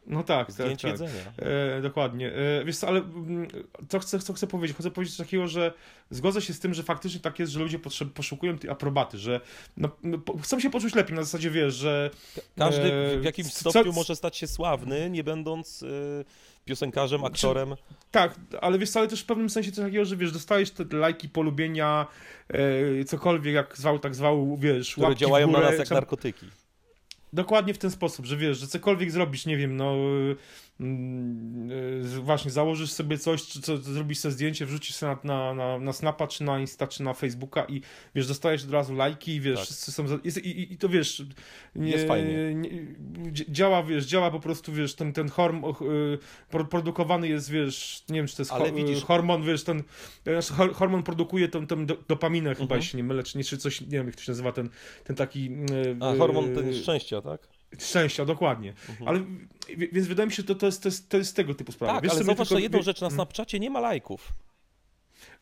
No 0.06 0.23
tak, 0.23 0.47
tak, 0.47 0.53
zdjęć 0.53 0.82
tak. 0.82 0.91
jedzenia. 0.91 1.32
E, 1.38 1.82
dokładnie. 1.82 2.32
E, 2.32 2.65
wiesz 2.65 2.76
co, 2.76 2.88
ale 2.88 3.00
mm, 3.00 3.49
co 3.88 3.99
chcę, 3.99 4.19
co 4.19 4.32
chcę 4.32 4.47
powiedzieć? 4.47 4.76
Chcę 4.76 4.91
powiedzieć 4.91 5.17
coś 5.17 5.26
takiego, 5.26 5.49
że 5.49 5.73
zgodzę 6.11 6.41
się 6.41 6.53
z 6.53 6.61
tym, 6.61 6.75
że 6.75 6.82
faktycznie 6.82 7.20
tak 7.20 7.38
jest, 7.38 7.53
że 7.53 7.61
ludzie 7.61 7.79
potrzeb, 7.79 8.12
poszukują 8.12 8.59
tej 8.59 8.70
aprobaty, 8.70 9.19
że 9.19 9.41
no, 9.76 9.88
no, 10.03 10.19
po, 10.19 10.38
chcą 10.38 10.61
się 10.61 10.70
poczuć 10.70 10.94
lepiej, 10.94 11.17
na 11.17 11.23
zasadzie 11.23 11.50
wiesz, 11.50 11.75
że... 11.75 12.11
Każdy 12.56 12.93
e, 12.93 13.19
w 13.19 13.25
jakimś 13.25 13.53
co- 13.53 13.70
stopniu 13.70 13.93
może 13.93 14.17
stać 14.17 14.37
się 14.37 14.47
sławny, 14.47 15.11
nie 15.11 15.25
będąc 15.25 15.81
yy, 15.81 16.25
piosenkarzem, 16.64 17.25
aktorem. 17.25 17.75
Tak, 18.11 18.35
ale 18.61 18.79
wiesz 18.79 18.91
co, 18.91 18.99
ale 18.99 19.09
też 19.09 19.23
w 19.23 19.26
pewnym 19.26 19.50
sensie 19.50 19.73
coś 19.73 19.85
takiego, 19.85 20.05
że 20.05 20.17
wiesz, 20.17 20.32
dostajesz 20.32 20.71
te 20.71 20.85
lajki, 20.93 21.29
polubienia, 21.29 22.06
e, 22.49 23.05
cokolwiek, 23.05 23.55
jak 23.55 23.79
zwał, 23.79 23.99
tak 23.99 24.14
zwał, 24.14 24.56
wiesz, 24.56 24.93
które 24.93 25.17
działają 25.17 25.47
na 25.47 25.59
górę, 25.59 25.71
nas 25.71 25.79
jak 25.79 25.88
czy- 25.88 25.94
narkotyki. 25.94 26.47
Dokładnie 27.32 27.75
w 27.75 27.78
ten 27.78 27.90
sposób, 27.90 28.26
że 28.26 28.36
wiesz, 28.36 28.58
że 28.58 28.66
cokolwiek 28.66 29.10
zrobisz, 29.10 29.46
nie 29.46 29.56
wiem, 29.56 29.76
no 29.76 29.94
y, 29.94 30.36
właśnie 32.22 32.50
założysz 32.50 32.90
sobie 32.90 33.19
coś, 33.19 33.42
czy 33.46 33.60
co, 33.62 33.76
zrobisz 33.76 34.19
sobie 34.19 34.32
zdjęcie, 34.32 34.66
wrzucisz 34.66 34.94
sobie 34.96 35.16
na, 35.25 35.34
na, 35.34 35.54
na, 35.54 35.78
na 35.78 35.92
Snapa, 35.92 36.26
czy 36.26 36.44
na 36.44 36.60
Insta, 36.60 36.86
czy 36.86 37.02
na 37.02 37.14
Facebooka 37.14 37.64
i 37.64 37.80
wiesz, 38.14 38.28
dostajesz 38.28 38.64
od 38.64 38.70
razu 38.70 38.94
lajki 38.94 39.34
i 39.34 39.40
wiesz, 39.40 39.56
Tak. 39.56 39.64
wszyscy 39.64 39.92
są, 39.92 40.04
jest, 40.25 40.38
i, 40.44 40.72
i, 40.72 40.78
to 40.78 40.88
wiesz, 40.88 41.22
nie, 41.75 41.90
Jest 41.90 42.08
fajnie. 42.08 42.54
Nie, 42.54 42.70
dzi- 43.32 43.52
działa, 43.52 43.82
wiesz, 43.82 44.06
działa 44.06 44.30
po 44.30 44.40
prostu, 44.40 44.72
wiesz, 44.72 44.94
ten, 44.94 45.12
ten 45.12 45.28
horm, 45.28 45.64
y, 45.64 46.19
pro, 46.50 46.64
produkowany 46.64 47.28
jest, 47.28 47.50
wiesz, 47.50 48.04
nie 48.08 48.16
wiem, 48.16 48.26
czy 48.26 48.36
to 48.36 48.42
jest 48.42 48.50
ho, 48.50 48.72
widzisz- 48.72 48.98
y, 49.02 49.06
hormon, 49.06 49.42
wiesz, 49.42 49.64
ten, 49.64 49.82
hor- 50.56 50.75
hormon 50.75 51.02
produkuje 51.02 51.48
tą, 51.48 51.66
tą 51.66 51.86
do, 51.86 51.96
dopaminę 52.08 52.50
chyba, 52.54 52.62
Mhm. 52.62 52.80
jeśli 52.80 52.96
nie 52.96 53.04
mylę, 53.04 53.22
czy 53.22 53.38
nie, 53.38 53.44
czy 53.44 53.58
coś, 53.58 53.80
nie 53.80 53.86
wiem, 53.86 54.06
jak 54.06 54.16
to 54.16 54.22
się 54.22 54.32
nazywa, 54.32 54.52
ten, 54.52 54.69
ten 55.04 55.16
taki... 55.16 55.50
y, 55.72 55.96
A 56.00 56.14
y, 56.14 56.19
hormon 56.19 56.54
ten 56.54 56.75
szczęścia, 56.75 57.22
tak? 57.22 57.48
Szczęścia, 57.79 58.25
dokładnie. 58.25 58.75
Mhm. 58.88 59.09
Ale 59.09 59.25
więc 59.93 60.06
wydaje 60.06 60.26
mi 60.26 60.32
się, 60.32 60.37
że 60.37 60.47
to, 60.49 60.55
to, 60.55 60.67
jest, 60.67 60.82
to, 60.82 60.88
jest, 60.88 61.09
to 61.09 61.17
jest 61.17 61.37
tego 61.37 61.55
typu 61.55 61.73
sprawa. 61.73 61.94
Tak, 61.94 62.03
Wiesz, 62.03 62.12
ale 62.12 62.25
zauważ, 62.25 62.49
tylko- 62.49 62.61
jedną 62.62 62.82
rzecz 62.82 63.00
na 63.00 63.06
Mm. 63.06 63.15
Snapchacie 63.17 63.61
nie 63.61 63.70
ma 63.70 63.81
lajków. 63.81 64.32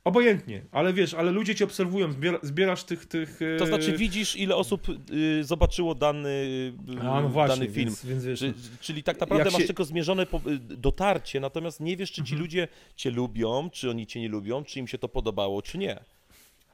Obojętnie, 0.05 0.63
ale 0.73 0.93
wiesz, 0.93 1.15
ale 1.15 1.31
ludzie 1.31 1.55
cię 1.55 1.65
obserwują, 1.65 2.13
zbiera, 2.13 2.39
zbierasz 2.43 2.85
tych... 2.85 3.07
tych 3.07 3.41
To 3.59 3.65
e, 3.65 3.69
znaczy 3.69 3.93
widzisz, 3.97 4.37
ile 4.37 4.57
osób 4.57 4.87
y, 5.13 5.45
zobaczyło 5.45 5.95
dany, 5.95 6.29
y, 6.29 7.01
A, 7.01 7.21
no 7.23 7.29
właśnie, 7.29 7.57
dany 7.57 7.71
film. 7.71 7.87
Więc, 7.87 8.05
więc 8.05 8.25
wiesz, 8.25 8.39
Czy, 8.39 8.55
czyli 8.81 9.03
tak 9.03 9.21
naprawdę 9.21 9.45
masz 9.51 9.61
się- 9.61 9.67
tylko 9.67 9.85
zmierzone 9.85 10.23
y, 10.23 10.27
dotarcie, 10.59 11.41
natomiast 11.41 11.81
nie 11.81 11.97
wiesz, 11.97 12.11
czy 12.13 12.15
ci 12.25 12.33
Mhm. 12.35 12.41
ludzie 12.41 12.69
cię 12.97 13.11
lubią, 13.11 13.71
czy 13.71 13.91
oni 13.91 14.07
cię 14.07 14.21
nie 14.21 14.29
lubią, 14.29 14.65
czy 14.65 14.79
im 14.79 14.89
się 14.89 14.99
to 14.99 15.09
podobało, 15.09 15.63
czy 15.63 15.79
nie. 15.79 16.01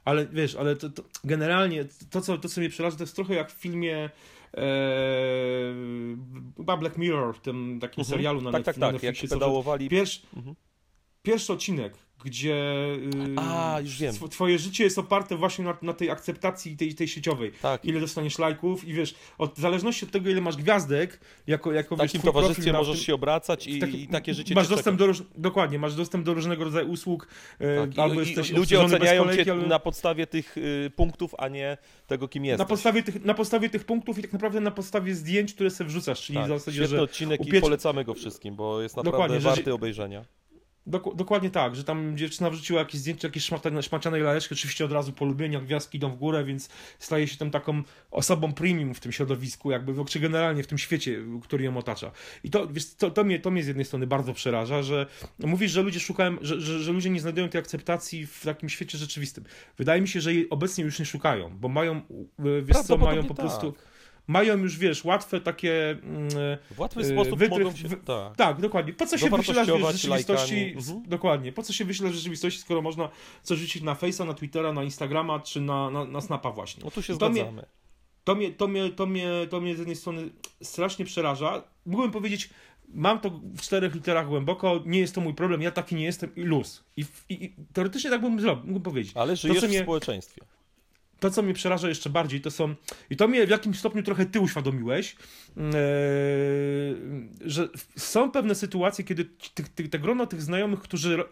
ale 0.05 0.25
wiesz, 0.25 0.55
ale 0.55 0.75
to, 0.75 0.89
to 0.89 1.03
generalnie 1.23 1.85
to 2.09 2.21
co, 2.21 2.37
to, 2.37 2.49
co 2.49 2.61
mnie 2.61 2.69
przeraża, 2.69 2.97
to 2.97 3.03
jest 3.03 3.15
trochę 3.15 3.33
jak 3.33 3.51
w 3.51 3.55
filmie 3.55 4.09
chyba 6.57 6.77
Black 6.77 6.97
Mirror, 6.97 7.35
w 7.35 7.39
tym 7.41 7.79
takim 7.81 8.01
Mhm. 8.01 8.05
serialu 8.17 8.41
na, 8.41 8.51
tak, 8.51 8.63
tak, 8.63 8.77
na 8.77 8.87
tak, 8.87 8.93
jak 8.93 9.03
Netflixie. 9.03 9.29
co- 9.29 9.35
pedałowali. 9.35 9.89
Pierwszy, 9.89 10.21
Mhm. 10.37 10.55
pierwszy 11.23 11.53
odcinek, 11.53 11.93
gdzie 12.25 12.55
y, 12.55 13.35
A, 13.35 13.77
już 13.83 13.99
wiem. 13.99 14.15
tw- 14.15 14.29
twoje 14.29 14.59
życie 14.59 14.83
jest 14.83 14.97
oparte 14.99 15.35
właśnie 15.37 15.65
na, 15.65 15.77
na 15.81 15.93
tej 15.93 16.09
akceptacji 16.09 16.77
tej, 16.77 16.95
tej 16.95 17.07
sieciowej. 17.07 17.51
Tak, 17.61 17.85
ile 17.85 17.99
dostaniesz 17.99 18.39
lajków 18.39 18.85
i 18.87 18.93
wiesz, 18.93 19.15
od, 19.37 19.55
w 19.55 19.59
zależności 19.59 20.05
od 20.05 20.11
tego, 20.11 20.29
ile 20.29 20.41
masz 20.41 20.55
gwiazdek, 20.57 21.19
jako, 21.47 21.71
jako 21.71 21.95
w 21.95 21.99
wiesz, 21.99 22.07
takim 22.11 22.21
twój 22.21 22.33
towarzystwie 22.33 22.73
możesz 22.73 22.95
tym- 22.97 23.05
się 23.05 23.13
obracać 23.15 23.67
i, 23.67 24.01
i 24.03 24.07
takie 24.07 24.33
życie 24.33 24.55
Masz 24.55 24.67
dostęp 24.67 24.99
czeka. 24.99 25.13
do, 25.13 25.19
dokładnie, 25.37 25.79
masz 25.79 25.95
dostęp 25.95 26.25
do 26.25 26.33
różnego 26.33 26.63
rodzaju 26.63 26.89
usług, 26.91 27.27
e, 27.59 27.87
Tak, 27.87 27.99
albo 27.99 28.21
i, 28.21 28.27
jesteś 28.27 28.51
ludzie 28.51 28.81
oceniają 28.81 29.21
kolejki, 29.21 29.45
cię 29.45 29.51
ale- 29.51 29.67
na 29.67 29.79
podstawie 29.79 30.27
tych 30.27 30.57
y, 30.57 30.91
punktów, 30.95 31.35
a 31.37 31.47
nie 31.47 31.77
tego, 32.07 32.27
kim 32.27 32.45
jesteś. 32.45 32.59
na 32.59 32.65
podstawie, 32.65 33.03
tych, 33.03 33.25
na 33.25 33.33
podstawie 33.33 33.69
tych 33.69 33.83
punktów 33.85 34.19
i 34.19 34.21
tak 34.21 34.33
naprawdę 34.33 34.59
na 34.61 34.71
podstawie 34.71 35.15
zdjęć, 35.15 35.53
które 35.53 35.69
sobie 35.69 35.87
wrzucasz, 35.87 36.21
czyli 36.21 36.37
tak, 36.39 36.45
w 36.45 36.49
zasadzie, 36.49 36.77
świetny 36.77 36.97
że 36.97 37.01
odcinek 37.03 37.47
i 37.47 37.61
polecamy 37.61 38.03
go 38.03 38.13
wszystkim, 38.13 38.55
bo 38.55 38.81
jest 38.81 38.95
naprawdę 38.97 39.11
Dokładnie, 39.17 39.41
że- 39.41 39.49
warty 39.49 39.73
obejrzenia. 39.73 40.25
Dok- 40.87 41.15
dokładnie 41.15 41.49
tak, 41.49 41.75
że 41.75 41.83
tam 41.83 42.17
dziewczyna 42.17 42.49
wrzuciła 42.49 42.79
jakieś 42.79 43.01
zdjęcie, 43.01 43.39
szmatane, 43.39 43.83
szmacianej 43.83 44.21
laleczki, 44.21 44.53
oczywiście 44.53 44.85
od 44.85 44.91
razu 44.91 45.13
polubienia, 45.13 45.61
gwiazdki 45.61 45.97
idą 45.97 46.09
w 46.09 46.15
górę, 46.15 46.43
więc 46.43 46.69
staje 46.99 47.27
się 47.27 47.37
tam 47.37 47.51
taką 47.51 47.83
osobą 48.11 48.53
premium 48.53 48.93
w 48.93 48.99
tym 48.99 49.11
środowisku, 49.11 49.71
jakby, 49.71 50.05
czy 50.05 50.19
generalnie 50.19 50.63
w 50.63 50.67
tym 50.67 50.77
świecie, 50.77 51.19
który 51.43 51.63
ją 51.63 51.77
otacza. 51.77 52.11
I 52.43 52.49
to, 52.49 52.67
wiesz, 52.67 52.95
to, 52.95 53.11
to, 53.11 53.23
mnie, 53.23 53.39
to 53.39 53.51
mnie 53.51 53.63
z 53.63 53.67
jednej 53.67 53.85
strony 53.85 54.07
bardzo 54.07 54.33
przeraża, 54.33 54.83
że 54.83 55.05
mówisz, 55.39 55.71
że 55.71 55.81
ludzie 55.81 55.99
szukają, 55.99 56.37
że, 56.41 56.61
że, 56.61 56.79
że 56.79 56.91
ludzie 56.91 57.09
nie 57.09 57.19
znajdują 57.21 57.49
tej 57.49 57.59
akceptacji 57.61 58.27
w 58.27 58.41
takim 58.45 58.69
świecie 58.69 58.97
rzeczywistym. 58.97 59.43
Wydaje 59.77 60.01
mi 60.01 60.07
się, 60.07 60.21
że 60.21 60.33
jej 60.33 60.49
obecnie 60.49 60.83
już 60.83 60.99
nie 60.99 61.05
szukają, 61.05 61.57
bo 61.57 61.67
mają, 61.69 62.01
wiesz 62.39 62.77
co, 62.77 62.97
mają 62.97 63.23
po 63.23 63.35
prostu, 63.35 63.71
tak. 63.71 63.92
Mają 64.27 64.57
już, 64.57 64.77
wiesz, 64.77 65.05
łatwe 65.05 65.41
takie... 65.41 65.89
mm, 65.91 66.29
W 66.71 66.79
łatwy 66.79 66.99
Yy, 67.01 67.05
sposób 67.05 67.39
wytrych- 67.39 67.63
mogą 67.65 67.75
się... 67.77 67.89
Tak. 67.89 68.35
Tak, 68.35 68.61
dokładnie. 68.61 68.93
Po 68.93 69.05
co 69.05 69.17
się 69.17 69.29
wyślać 69.29 69.67
w 69.67 69.67
Dowartościować 69.67 69.95
rzeczywistości? 69.95 70.73
Mhm. 70.77 71.03
Dokładnie. 71.07 71.51
Po 71.51 71.63
co 71.63 71.73
się 71.73 71.85
wyślać 71.85 72.11
w 72.11 72.15
rzeczywistości, 72.15 72.59
skoro 72.59 72.81
można 72.81 73.09
coś 73.43 73.59
rzucić 73.59 73.83
na 73.83 73.93
Face'a, 73.93 74.25
na 74.27 74.33
Twittera, 74.33 74.73
na 74.73 74.83
Instagrama, 74.83 75.39
czy 75.39 75.61
na, 75.61 75.89
na, 75.89 76.05
na 76.05 76.21
Snapa 76.21 76.51
właśnie. 76.51 76.83
No 76.85 76.91
tu 76.91 77.01
się 77.01 77.17
To 77.17 77.29
mnie-. 77.29 77.45
To 78.23 78.35
mnie, 78.35 78.51
to, 78.51 78.67
mnie, 78.67 78.89
to, 78.89 79.05
mnie, 79.05 79.29
to 79.49 79.61
mnie 79.61 79.75
z 79.75 79.79
jednej 79.79 79.95
strony 79.95 80.29
strasznie 80.61 81.05
przeraża. 81.05 81.63
Mógłbym 81.85 82.11
powiedzieć, 82.11 82.49
mam 82.87 83.19
to 83.19 83.29
w 83.29 83.61
czterech 83.61 83.95
literach 83.95 84.27
głęboko, 84.27 84.79
nie 84.85 84.99
jest 84.99 85.15
to 85.15 85.21
mój 85.21 85.33
problem, 85.33 85.61
ja 85.61 85.71
taki 85.71 85.95
nie 85.95 86.03
jestem 86.03 86.35
i 86.35 86.41
luz. 86.41 86.83
I, 86.97 87.05
i, 87.29 87.43
i 87.45 87.53
teoretycznie 87.73 88.09
tak 88.09 88.21
bym 88.21 88.39
zrobił, 88.41 88.63
mógłbym 88.65 88.81
powiedzieć. 88.83 89.11
Ale 89.15 89.35
żyjesz 89.35 89.59
co 89.61 89.67
w 89.67 89.69
mnie- 89.69 89.81
społeczeństwie. 89.81 90.41
To, 91.23 91.31
co 91.31 91.41
mnie 91.41 91.53
przeraża 91.53 91.89
jeszcze 91.89 92.09
bardziej, 92.09 92.41
to 92.41 92.51
są, 92.51 92.75
i 93.09 93.15
to 93.15 93.27
mnie 93.27 93.47
w 93.47 93.49
jakimś 93.49 93.79
stopniu 93.79 94.03
trochę 94.03 94.25
ty 94.25 94.39
uświadomiłeś, 94.39 95.15
yy, 95.57 95.63
że 97.41 97.69
są 97.97 98.31
pewne 98.31 98.55
sytuacje, 98.55 99.05
kiedy 99.05 99.25
te 99.89 99.99
grono 99.99 100.27
tych 100.27 100.41
znajomych, 100.41 100.79
którzy 100.79 101.23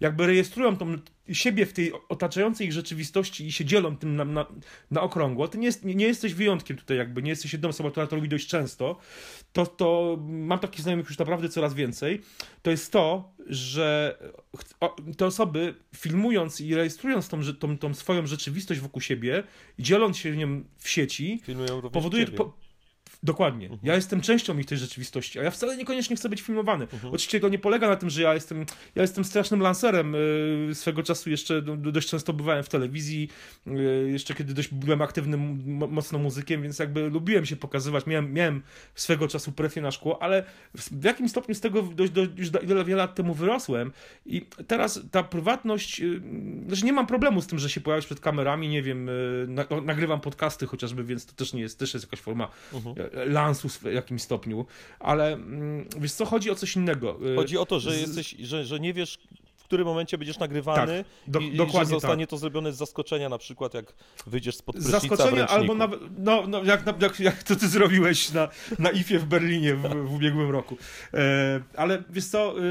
jakby 0.00 0.26
rejestrują 0.26 0.76
tą, 0.76 0.98
siebie 1.32 1.66
w 1.66 1.72
tej 1.72 1.92
otaczającej 2.08 2.66
ich 2.66 2.72
rzeczywistości 2.72 3.46
i 3.46 3.52
się 3.52 3.64
dzielą 3.64 3.96
tym 3.96 4.16
na, 4.16 4.24
na, 4.24 4.46
na 4.90 5.00
okrągło, 5.00 5.48
ty 5.48 5.58
nie, 5.58 5.66
jest, 5.66 5.84
nie, 5.84 5.94
nie, 5.94 6.06
jesteś 6.06 6.34
wyjątkiem 6.34 6.76
tutaj 6.76 6.96
jakby, 6.96 7.22
nie 7.22 7.30
jesteś 7.30 7.52
jedną 7.52 7.68
osobą, 7.68 7.90
która 7.90 8.06
to 8.06 8.16
robi 8.16 8.28
dość 8.28 8.48
często, 8.48 8.98
to, 9.52 9.66
to 9.66 10.18
mam 10.26 10.58
takich 10.58 10.80
znajomych 10.80 11.08
już 11.08 11.18
naprawdę 11.18 11.48
coraz 11.48 11.74
więcej, 11.74 12.22
to 12.62 12.70
jest 12.70 12.92
to, 12.92 13.32
że 13.46 14.18
te 15.16 15.26
osoby 15.26 15.74
filmując 15.96 16.60
i 16.60 16.74
rejestrując 16.74 17.28
tą, 17.28 17.40
tą, 17.58 17.78
tą 17.78 17.94
swoją 17.94 18.26
rzeczywistość 18.26 18.80
wokół 18.80 19.02
siebie 19.02 19.42
dzieląc 19.78 20.16
się 20.16 20.36
nią 20.36 20.64
w 20.78 20.88
sieci, 20.88 21.42
powoduje, 21.92 22.26
po, 22.26 22.65
Dokładnie. 23.22 23.66
Mhm. 23.66 23.80
Ja 23.84 23.94
jestem 23.94 24.20
częścią 24.20 24.58
ich 24.58 24.66
tej 24.66 24.78
rzeczywistości, 24.78 25.38
a 25.38 25.42
ja 25.42 25.50
wcale 25.50 25.76
niekoniecznie 25.76 26.16
chcę 26.16 26.28
być 26.28 26.42
filmowany. 26.42 26.84
Mhm. 26.84 27.14
Oczywiście 27.14 27.40
to 27.40 27.48
nie 27.48 27.58
polega 27.58 27.88
na 27.88 27.96
tym, 27.96 28.10
że 28.10 28.22
ja 28.22 28.34
jestem, 28.34 28.66
ja 28.94 29.02
jestem 29.02 29.24
strasznym 29.24 29.60
lancerem. 29.60 30.14
Y, 30.14 30.74
swego 30.74 31.02
czasu 31.02 31.30
jeszcze 31.30 31.62
dość 31.62 32.08
często 32.08 32.32
bywałem 32.32 32.62
w 32.62 32.68
telewizji, 32.68 33.28
y, 33.66 34.08
jeszcze 34.12 34.34
kiedy 34.34 34.54
dość 34.54 34.68
byłem 34.68 35.02
aktywnym 35.02 35.62
mocno 35.90 36.18
muzykiem, 36.18 36.62
więc 36.62 36.78
jakby 36.78 37.08
lubiłem 37.08 37.46
się 37.46 37.56
pokazywać. 37.56 38.06
Miałem, 38.06 38.32
miałem 38.32 38.62
swego 38.94 39.28
czasu 39.28 39.52
presję 39.52 39.82
na 39.82 39.90
szkło, 39.90 40.22
ale 40.22 40.44
w 40.74 41.04
jakimś 41.04 41.30
stopniu 41.30 41.54
z 41.54 41.60
tego 41.60 41.82
dość, 41.82 42.12
już 42.36 42.50
wiele, 42.50 42.84
wiele 42.84 42.96
lat 42.96 43.14
temu 43.14 43.34
wyrosłem 43.34 43.92
i 44.26 44.46
teraz 44.66 45.00
ta 45.10 45.22
prywatność, 45.22 46.00
y, 46.00 46.22
znaczy 46.66 46.84
nie 46.84 46.92
mam 46.92 47.06
problemu 47.06 47.42
z 47.42 47.46
tym, 47.46 47.58
że 47.58 47.70
się 47.70 47.80
pojawiasz 47.80 48.06
przed 48.06 48.20
kamerami, 48.20 48.68
nie 48.68 48.82
wiem, 48.82 49.10
nagrywam 49.84 50.20
podcasty 50.20 50.66
chociażby, 50.66 51.04
więc 51.04 51.26
to 51.26 51.32
też 51.32 51.52
nie 51.52 51.60
jest, 51.60 51.78
też 51.78 51.94
jest 51.94 52.06
jakaś 52.06 52.20
forma 52.20 52.48
mhm 52.74 53.05
lansu 53.12 53.68
w 53.68 53.82
jakimś 53.82 54.22
stopniu, 54.22 54.66
ale 55.00 55.32
mm, 55.32 55.88
wiesz 55.98 56.12
co, 56.12 56.24
chodzi 56.26 56.50
o 56.50 56.54
coś 56.54 56.76
innego. 56.76 57.18
Chodzi 57.36 57.58
o 57.58 57.66
to, 57.66 57.80
że, 57.80 57.96
jesteś, 57.96 58.36
że, 58.38 58.64
że 58.64 58.80
nie 58.80 58.92
wiesz, 58.94 59.18
którym 59.66 59.86
momencie 59.86 60.18
będziesz 60.18 60.38
nagrywany 60.38 61.04
tak, 61.04 61.32
do, 61.32 61.40
i, 61.40 61.56
dokładnie 61.56 61.94
że 61.94 62.00
zostanie 62.00 62.26
tak. 62.26 62.30
to 62.30 62.38
zrobione 62.38 62.72
z 62.72 62.76
zaskoczenia, 62.76 63.28
na 63.28 63.38
przykład 63.38 63.74
jak 63.74 63.94
wyjdziesz 64.26 64.56
spod 64.56 64.76
prysznica 64.76 65.00
Zaskoczenia 65.00 65.46
albo 65.48 65.74
nawet, 65.74 66.00
no, 66.18 66.46
no 66.48 66.64
jak, 66.64 66.84
jak, 67.00 67.20
jak 67.20 67.42
to 67.42 67.56
ty 67.56 67.68
zrobiłeś 67.68 68.32
na, 68.32 68.48
na 68.78 68.90
IFie 68.90 69.18
w 69.18 69.24
Berlinie 69.24 69.74
w, 69.74 69.82
w 69.82 70.14
ubiegłym 70.14 70.50
roku. 70.50 70.76
E, 71.14 71.60
ale 71.76 72.02
wiesz 72.10 72.26
co, 72.26 72.54
e, 72.58 72.62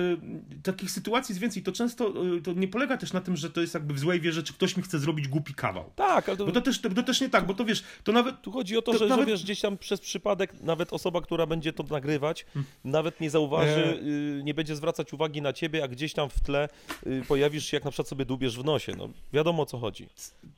takich 0.64 0.92
sytuacji 0.92 1.32
jest 1.34 1.42
więcej. 1.42 1.64
To 1.64 1.72
często 1.72 2.08
e, 2.08 2.42
to 2.42 2.54
nie 2.54 2.68
polega 2.68 2.98
też 2.98 3.14
na 3.14 3.22
tym, 3.22 3.36
że 3.36 3.50
to 3.50 3.62
jest 3.62 3.74
jakby 3.74 3.94
w 3.94 4.00
złej 4.00 4.22
wierze, 4.22 4.44
czy 4.44 4.54
ktoś 4.54 4.78
mi 4.78 4.84
chce 4.84 5.00
zrobić 5.00 5.28
głupi 5.28 5.54
kawał. 5.54 5.92
Tak, 5.96 6.30
ale 6.30 6.38
to... 6.38 6.46
Bo 6.46 6.52
to 6.52 6.62
też, 6.62 6.82
to, 6.82 6.90
to 6.90 7.04
też 7.04 7.22
nie 7.22 7.30
tak, 7.30 7.46
bo 7.46 7.54
to 7.54 7.66
wiesz, 7.66 7.84
to 8.04 8.12
nawet... 8.12 8.42
Tu 8.42 8.52
chodzi 8.52 8.78
o 8.78 8.82
to, 8.82 8.92
to 8.92 8.98
że, 8.98 9.06
nawet... 9.06 9.26
że 9.26 9.32
wiesz, 9.32 9.44
gdzieś 9.44 9.62
tam 9.62 9.78
przez 9.78 10.02
przypadek 10.02 10.62
nawet 10.62 10.94
osoba, 10.94 11.22
która 11.22 11.46
będzie 11.46 11.74
to 11.74 11.84
nagrywać, 11.84 12.46
hmm. 12.54 12.72
nawet 12.84 13.22
nie 13.22 13.30
zauważy, 13.30 14.00
e... 14.40 14.44
nie 14.44 14.54
będzie 14.54 14.76
zwracać 14.76 15.14
uwagi 15.14 15.42
na 15.42 15.54
ciebie, 15.54 15.84
a 15.84 15.88
gdzieś 15.88 16.14
tam 16.14 16.30
w 16.30 16.40
tle 16.40 16.66
y, 16.66 16.85
pojawisz 17.28 17.66
się, 17.66 17.78
jak 17.78 17.84
na 17.84 17.92
przykład 17.92 18.08
sobie 18.08 18.26
dubiesz 18.26 18.60
w 18.60 18.64
nosie. 18.64 18.94
No, 18.98 19.10
wiadomo 19.34 19.64
o 19.64 19.66
co 19.66 19.78
chodzi. 19.78 20.08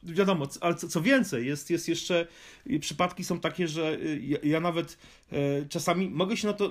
Wiadomo, 0.04 0.48
ale 0.62 0.76
co, 0.76 1.02
więcej, 1.02 1.46
jest, 1.46 1.70
jest 1.70 1.88
jeszcze, 1.90 2.28
przypadki 2.80 3.24
są 3.24 3.40
takie, 3.40 3.68
że 3.68 3.94
y, 3.94 4.40
ja, 4.44 4.60
nawet 4.60 4.98
e, 5.32 5.38
czasami 5.70 6.10
mogę 6.10 6.38
się 6.38 6.48
na 6.48 6.54
to 6.54 6.70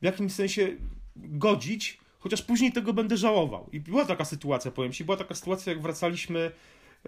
w 0.00 0.02
jakimś 0.02 0.32
sensie 0.32 0.76
godzić, 1.16 1.98
chociaż 2.18 2.42
później 2.42 2.72
tego 2.72 2.92
będę 2.92 3.16
żałował. 3.16 3.68
I 3.72 3.80
była 3.80 4.04
taka 4.04 4.24
sytuacja, 4.24 4.70
powiem 4.70 4.92
Ci, 4.92 5.04
była 5.04 5.16
taka 5.16 5.34
sytuacja, 5.34 5.72
jak 5.72 5.82
wracaliśmy, 5.82 6.50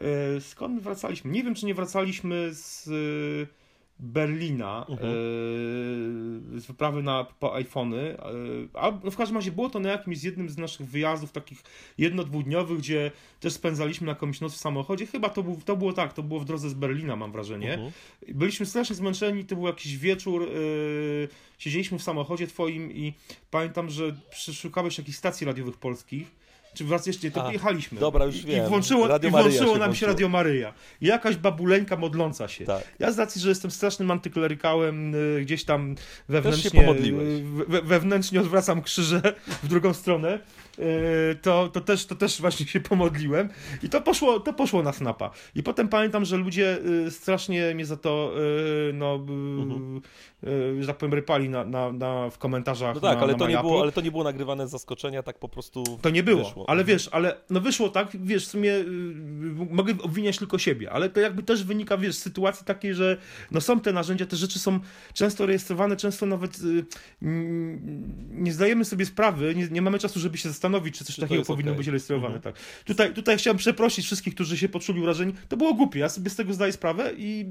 e, 0.00 0.40
skąd 0.40 0.82
wracaliśmy? 0.82 1.30
Nie 1.30 1.44
wiem, 1.44 1.54
czy 1.54 1.66
nie 1.66 1.74
wracaliśmy 1.74 2.48
z 2.52 2.88
Berlina 3.98 4.86
-huh. 4.88 4.94
e, 4.94 6.60
z 6.60 6.66
wyprawy 6.66 7.02
na, 7.02 7.26
po 7.40 7.54
iPhony. 7.54 8.18
E, 8.18 8.28
a 8.74 8.92
no 9.04 9.10
w 9.10 9.16
każdym 9.16 9.36
razie 9.36 9.52
było 9.52 9.70
to 9.70 9.80
na 9.80 9.88
jakimś 9.88 10.18
z 10.18 10.22
jednym 10.22 10.48
z 10.48 10.58
naszych 10.58 10.86
wyjazdów 10.86 11.32
takich 11.32 11.62
jedno-dwudniowych, 11.98 12.78
gdzie 12.78 13.10
też 13.40 13.52
spędzaliśmy 13.52 14.08
jakąś 14.08 14.40
noc 14.40 14.52
w 14.52 14.56
samochodzie. 14.56 15.06
Chyba 15.06 15.28
to, 15.28 15.42
był, 15.42 15.60
to 15.64 15.76
było 15.76 15.92
tak, 15.92 16.12
to 16.12 16.22
było 16.22 16.40
w 16.40 16.44
drodze 16.44 16.70
z 16.70 16.74
Berlina, 16.74 17.16
mam 17.16 17.32
wrażenie. 17.32 17.78
-huh. 17.78 18.34
Byliśmy 18.34 18.66
strasznie 18.66 18.96
zmęczeni, 18.96 19.44
to 19.44 19.56
był 19.56 19.66
jakiś 19.66 19.98
wieczór. 19.98 20.42
E, 20.42 20.46
siedzieliśmy 21.58 21.98
w 21.98 22.02
samochodzie 22.02 22.46
twoim 22.46 22.92
i 22.92 23.12
pamiętam, 23.50 23.90
że 23.90 24.16
przeszukałeś 24.30 24.98
jakichś 24.98 25.18
stacji 25.18 25.46
radiowych 25.46 25.76
polskich 25.76 26.45
czy 26.76 26.84
wraz 26.84 27.06
jeszcze, 27.06 27.30
to 27.30 27.52
jechaliśmy. 27.52 28.00
Dobra, 28.00 28.24
już 28.24 28.44
wiem. 28.44 28.66
I 28.66 28.68
włączyło, 28.68 29.08
Radio 29.08 29.28
i 29.28 29.32
włączyło 29.32 29.74
się 29.74 29.80
nam 29.80 29.94
się 29.94 30.06
Radio 30.06 30.28
Maryja. 30.28 30.72
I 31.00 31.06
jakaś 31.06 31.36
babuleńka 31.36 31.96
modląca 31.96 32.48
się. 32.48 32.64
Tak. 32.64 32.84
Ja 32.98 33.12
z 33.12 33.18
racji, 33.18 33.40
że 33.40 33.48
jestem 33.48 33.70
strasznym 33.70 34.10
antyklerykałem, 34.10 35.14
y, 35.14 35.40
gdzieś 35.42 35.64
tam 35.64 35.94
wewnętrznie, 36.28 36.90
y, 36.90 37.42
we, 37.68 37.82
wewnętrznie 37.82 38.40
odwracam 38.40 38.82
krzyże 38.82 39.22
w 39.62 39.68
drugą 39.68 39.94
stronę, 39.94 40.38
to, 41.42 41.68
to, 41.68 41.80
też, 41.80 42.06
to 42.06 42.14
też 42.14 42.40
właśnie 42.40 42.66
się 42.66 42.80
pomodliłem 42.80 43.48
i 43.82 43.88
to 43.88 44.00
poszło, 44.00 44.40
to 44.40 44.52
poszło 44.52 44.82
na 44.82 44.92
snapa. 44.92 45.30
I 45.54 45.62
potem 45.62 45.88
pamiętam, 45.88 46.24
że 46.24 46.36
ludzie 46.36 46.78
strasznie 47.10 47.74
mnie 47.74 47.86
za 47.86 47.96
to 47.96 48.32
no, 48.92 49.14
mhm. 49.14 50.02
że 50.80 50.86
tak 50.86 50.96
powiem, 50.96 51.14
rypali 51.14 51.48
na, 51.48 51.64
na, 51.64 51.92
na, 51.92 52.30
w 52.30 52.38
komentarzach. 52.38 52.94
No 52.94 53.00
tak, 53.00 53.18
na, 53.18 53.24
ale, 53.24 53.34
to 53.34 53.48
nie 53.48 53.58
było, 53.58 53.82
ale 53.82 53.92
to 53.92 54.00
nie 54.00 54.10
było 54.10 54.24
nagrywane 54.24 54.68
z 54.68 54.70
zaskoczenia, 54.70 55.22
tak 55.22 55.38
po 55.38 55.48
prostu. 55.48 55.84
To 56.02 56.10
nie 56.10 56.22
było. 56.22 56.44
Wyszło 56.44 56.66
ale 56.66 56.84
wiesz, 56.84 57.08
ale 57.12 57.36
no 57.50 57.60
wyszło 57.60 57.88
tak, 57.88 58.08
wiesz, 58.24 58.46
w 58.46 58.50
sumie 58.50 58.72
mogę 59.70 59.94
obwiniać 60.02 60.38
tylko 60.38 60.58
siebie, 60.58 60.92
ale 60.92 61.10
to 61.10 61.20
jakby 61.20 61.42
też 61.42 61.64
wynika, 61.64 61.98
wiesz, 61.98 62.14
z 62.14 62.22
sytuacji 62.22 62.66
takiej, 62.66 62.94
że 62.94 63.16
no 63.50 63.60
są 63.60 63.80
te 63.80 63.92
narzędzia, 63.92 64.26
te 64.26 64.36
rzeczy 64.36 64.58
są 64.58 64.80
często 65.14 65.46
rejestrowane, 65.46 65.96
często 65.96 66.26
nawet 66.26 66.58
nie 68.30 68.52
zdajemy 68.52 68.84
sobie 68.84 69.06
sprawy, 69.06 69.54
nie, 69.54 69.68
nie, 69.68 69.82
mamy 69.82 69.98
czasu, 69.98 70.20
żeby 70.20 70.38
się 70.38 70.48
zastanowić, 70.48 70.65
czy 70.92 71.04
coś 71.04 71.14
czy 71.14 71.20
takiego 71.20 71.42
powinno 71.42 71.72
okay. 71.72 71.78
być 71.78 71.86
rejestrowane, 71.86 72.34
mhm. 72.34 72.54
tak. 72.54 72.62
Tutaj, 72.84 73.14
tutaj 73.14 73.38
chciałem 73.38 73.56
przeprosić 73.56 74.06
wszystkich, 74.06 74.34
którzy 74.34 74.58
się 74.58 74.68
poczuli 74.68 75.00
urażeni, 75.00 75.32
to 75.48 75.56
było 75.56 75.74
głupie, 75.74 76.00
ja 76.00 76.08
sobie 76.08 76.30
z 76.30 76.36
tego 76.36 76.54
zdaję 76.54 76.72
sprawę 76.72 77.12
i 77.16 77.46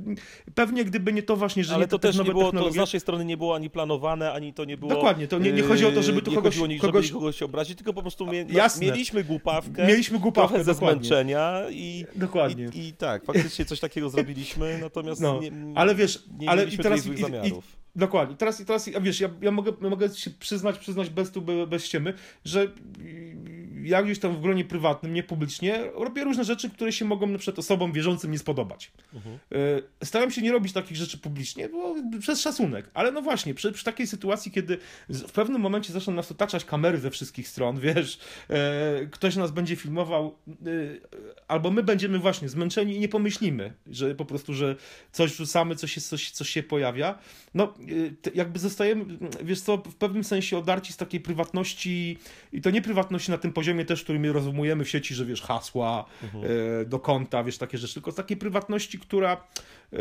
pewnie 0.55 0.85
gdyby 0.85 1.13
nie 1.13 1.23
to 1.23 1.35
właśnie, 1.35 1.63
że 1.63 1.73
ale 1.73 1.83
nie 1.83 1.87
to 1.87 1.99
też 1.99 2.17
nie 2.17 2.23
było, 2.23 2.43
technologie... 2.43 2.69
to 2.69 2.73
z 2.73 2.77
naszej 2.77 2.99
strony 2.99 3.25
nie 3.25 3.37
było 3.37 3.55
ani 3.55 3.69
planowane, 3.69 4.31
ani 4.31 4.53
to 4.53 4.65
nie 4.65 4.77
było... 4.77 4.91
Dokładnie, 4.91 5.27
to 5.27 5.39
nie, 5.39 5.51
nie 5.51 5.63
chodzi 5.63 5.85
o 5.85 5.91
to, 5.91 6.03
żeby 6.03 6.21
tu 6.21 6.31
nie 6.31 6.37
kogoś, 6.37 6.57
kogoś... 6.57 6.79
kogoś... 6.79 7.11
kogoś 7.11 7.41
obrazić, 7.41 7.77
tylko 7.77 7.93
po 7.93 8.01
prostu 8.01 8.25
mie... 8.25 8.45
mieliśmy 8.81 9.23
głupawkę, 9.23 9.87
mieliśmy 9.87 10.19
głupawkę, 10.19 10.63
ze 10.63 10.73
zmęczenia 10.73 11.61
i, 11.69 12.05
dokładnie. 12.15 12.69
I, 12.73 12.87
I, 12.87 12.93
tak, 12.93 13.25
faktycznie 13.25 13.65
coś 13.65 13.79
takiego 13.79 14.09
zrobiliśmy, 14.15 14.77
natomiast 14.81 15.21
no, 15.21 15.39
nie, 15.41 15.51
ale 15.75 15.95
wiesz, 15.95 16.23
nie 16.39 16.49
ale 16.49 16.65
i 16.65 16.77
teraz 16.77 17.01
zamiarów. 17.01 17.77
I, 17.81 17.84
Dokładnie. 17.95 18.35
Teraz, 18.35 18.65
teraz 18.65 18.89
wiesz, 19.01 19.19
ja, 19.19 19.29
ja, 19.41 19.51
mogę, 19.51 19.71
mogę 19.89 20.09
się 20.09 20.31
przyznać, 20.31 20.79
przyznać 20.79 21.09
bez 21.09 21.31
tu, 21.31 21.41
bez 21.67 21.85
ściemy, 21.85 22.13
że 22.45 22.67
ja 23.85 24.03
gdzieś 24.03 24.19
tam 24.19 24.35
w 24.35 24.41
gronie 24.41 24.65
prywatnym, 24.65 25.13
nie 25.13 25.23
publicznie, 25.23 25.79
robię 25.93 26.23
różne 26.23 26.43
rzeczy, 26.43 26.69
które 26.69 26.91
się 26.91 27.05
mogą 27.05 27.27
na 27.27 27.37
przykład 27.37 27.59
osobom 27.59 27.91
wierzącym 27.91 28.31
nie 28.31 28.39
spodobać. 28.39 28.91
E, 30.01 30.05
staram 30.05 30.31
się 30.31 30.41
nie 30.41 30.51
robić 30.51 30.73
takich 30.73 30.97
rzeczy 30.97 31.17
publicznie, 31.17 31.69
bo 31.69 31.95
przez 32.19 32.41
szacunek. 32.41 32.89
Ale 32.93 33.11
no 33.11 33.21
właśnie, 33.21 33.53
przy, 33.53 33.71
przy 33.71 33.85
takiej 33.85 34.07
sytuacji, 34.07 34.51
kiedy 34.51 34.77
w 35.09 35.31
pewnym 35.31 35.61
momencie 35.61 35.93
zaczną 35.93 36.13
nas 36.13 36.31
otaczać 36.31 36.65
kamery 36.65 36.97
ze 36.97 37.11
wszystkich 37.11 37.47
stron, 37.47 37.79
wiesz, 37.87 38.19
e, 38.49 39.05
ktoś 39.11 39.35
nas 39.35 39.51
będzie 39.51 39.75
filmował, 39.75 40.35
e, 40.47 40.51
albo 41.47 41.71
my 41.71 41.83
będziemy 41.83 42.19
właśnie 42.19 42.49
zmęczeni 42.49 42.95
i 42.95 42.99
nie 42.99 43.09
pomyślimy, 43.09 43.73
że 43.87 44.15
po 44.15 44.25
prostu, 44.25 44.53
że 44.53 44.75
coś 45.11 45.35
rzucamy, 45.35 45.75
coś, 45.75 45.95
jest, 45.95 46.09
coś, 46.09 46.31
coś 46.31 46.49
się 46.49 46.63
pojawia. 46.63 47.19
No, 47.53 47.73
jakby 48.35 48.59
zostajemy, 48.59 49.05
wiesz 49.43 49.61
co, 49.61 49.77
w 49.77 49.95
pewnym 49.95 50.23
sensie 50.23 50.57
odarci 50.57 50.93
z 50.93 50.97
takiej 50.97 51.19
prywatności 51.19 52.17
i 52.53 52.61
to 52.61 52.69
nie 52.69 52.81
prywatności 52.81 53.31
na 53.31 53.37
tym 53.37 53.53
poziomie 53.53 53.74
też, 53.83 54.03
który 54.03 54.19
my 54.19 54.33
rozumujemy 54.33 54.85
w 54.85 54.89
sieci, 54.89 55.15
że 55.15 55.25
wiesz, 55.25 55.41
hasła 55.41 56.05
mhm. 56.23 56.43
e, 56.81 56.85
do 56.85 56.99
konta, 56.99 57.43
wiesz, 57.43 57.57
takie 57.57 57.77
rzeczy, 57.77 57.93
tylko 57.93 58.11
z 58.11 58.15
takiej 58.15 58.37
prywatności, 58.37 58.99
która 58.99 59.47
e, 59.93 59.97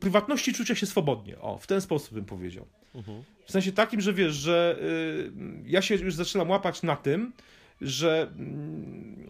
prywatności 0.00 0.52
czucia 0.52 0.74
się 0.74 0.86
swobodnie, 0.86 1.38
o, 1.38 1.58
w 1.58 1.66
ten 1.66 1.80
sposób 1.80 2.14
bym 2.14 2.24
powiedział. 2.24 2.66
Mhm. 2.94 3.22
W 3.46 3.50
sensie 3.50 3.72
takim, 3.72 4.00
że 4.00 4.12
wiesz, 4.12 4.34
że 4.34 4.78
e, 4.80 5.66
ja 5.66 5.82
się 5.82 5.94
już 5.94 6.14
zaczynam 6.14 6.50
łapać 6.50 6.82
na 6.82 6.96
tym, 6.96 7.32
że 7.80 8.22
mm, 8.22 9.28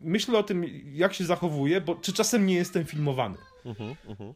myślę 0.00 0.38
o 0.38 0.42
tym, 0.42 0.64
jak 0.92 1.14
się 1.14 1.24
zachowuję, 1.24 1.80
bo 1.80 1.94
czy 1.94 2.12
czasem 2.12 2.46
nie 2.46 2.54
jestem 2.54 2.84
filmowany. 2.84 3.36
Mhm, 3.64 3.96
mhm. 4.08 4.34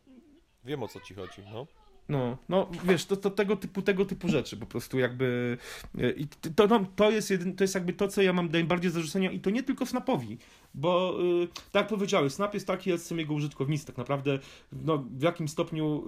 Wiem 0.65 0.83
o 0.83 0.89
co 0.89 1.01
ci 1.01 1.15
chodzi, 1.15 1.43
no. 1.53 1.67
No, 2.09 2.39
no 2.49 2.71
wiesz, 2.85 3.05
to, 3.05 3.17
to 3.17 3.31
tego, 3.31 3.57
typu, 3.57 3.83
tego 3.83 4.05
typu 4.05 4.29
rzeczy 4.29 4.57
po 4.57 4.67
prostu 4.67 4.99
jakby 4.99 5.59
e, 5.99 6.11
i 6.11 6.27
to, 6.57 6.67
no, 6.67 6.87
to, 6.97 7.11
jest 7.11 7.31
jedyn, 7.31 7.57
to 7.57 7.65
jest 7.65 7.75
jakby 7.75 7.93
to, 7.93 8.09
co 8.09 8.23
ja 8.23 8.33
mam 8.33 8.51
najbardziej 8.51 8.91
zarzucenia 8.91 9.31
i 9.31 9.41
to 9.41 9.51
nie 9.51 9.63
tylko 9.63 9.87
Snapowi, 9.87 10.39
bo 10.75 11.19
y, 11.43 11.49
tak 11.73 11.83
jak 11.83 11.89
powiedziałeś, 11.89 12.33
Snap 12.33 12.55
jest 12.55 12.67
taki, 12.67 12.99
są 12.99 13.17
jego 13.17 13.35
użytkownicy, 13.35 13.87
tak 13.87 13.97
naprawdę 13.97 14.39
no, 14.73 15.05
w 15.11 15.23
jakim 15.23 15.49
stopniu 15.49 16.05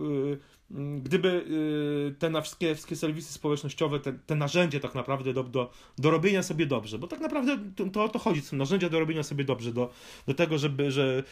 y, 0.71 0.77
y, 0.77 1.01
gdyby 1.01 1.29
y, 1.29 2.15
te 2.19 2.31
na 2.31 2.41
wszystkie, 2.41 2.75
wszystkie 2.75 2.97
serwisy 2.97 3.33
społecznościowe, 3.33 4.01
te, 4.01 4.13
te 4.13 4.35
narzędzia 4.35 4.81
tak 4.81 4.95
naprawdę 4.95 5.33
do, 5.33 5.45
do, 5.45 5.71
do 5.99 6.11
robienia 6.11 6.43
sobie 6.43 6.67
dobrze, 6.67 6.99
bo 6.99 7.07
tak 7.07 7.21
naprawdę 7.21 7.59
to, 7.93 8.05
o 8.05 8.09
to 8.09 8.19
chodzi, 8.19 8.41
są 8.41 8.57
narzędzia 8.57 8.89
do 8.89 9.01
robienia 9.01 9.23
sobie 9.23 9.45
dobrze, 9.45 9.73
do, 9.73 9.91
do 10.27 10.35
tego, 10.35 10.59
żeby, 10.59 10.91
że 10.91 11.23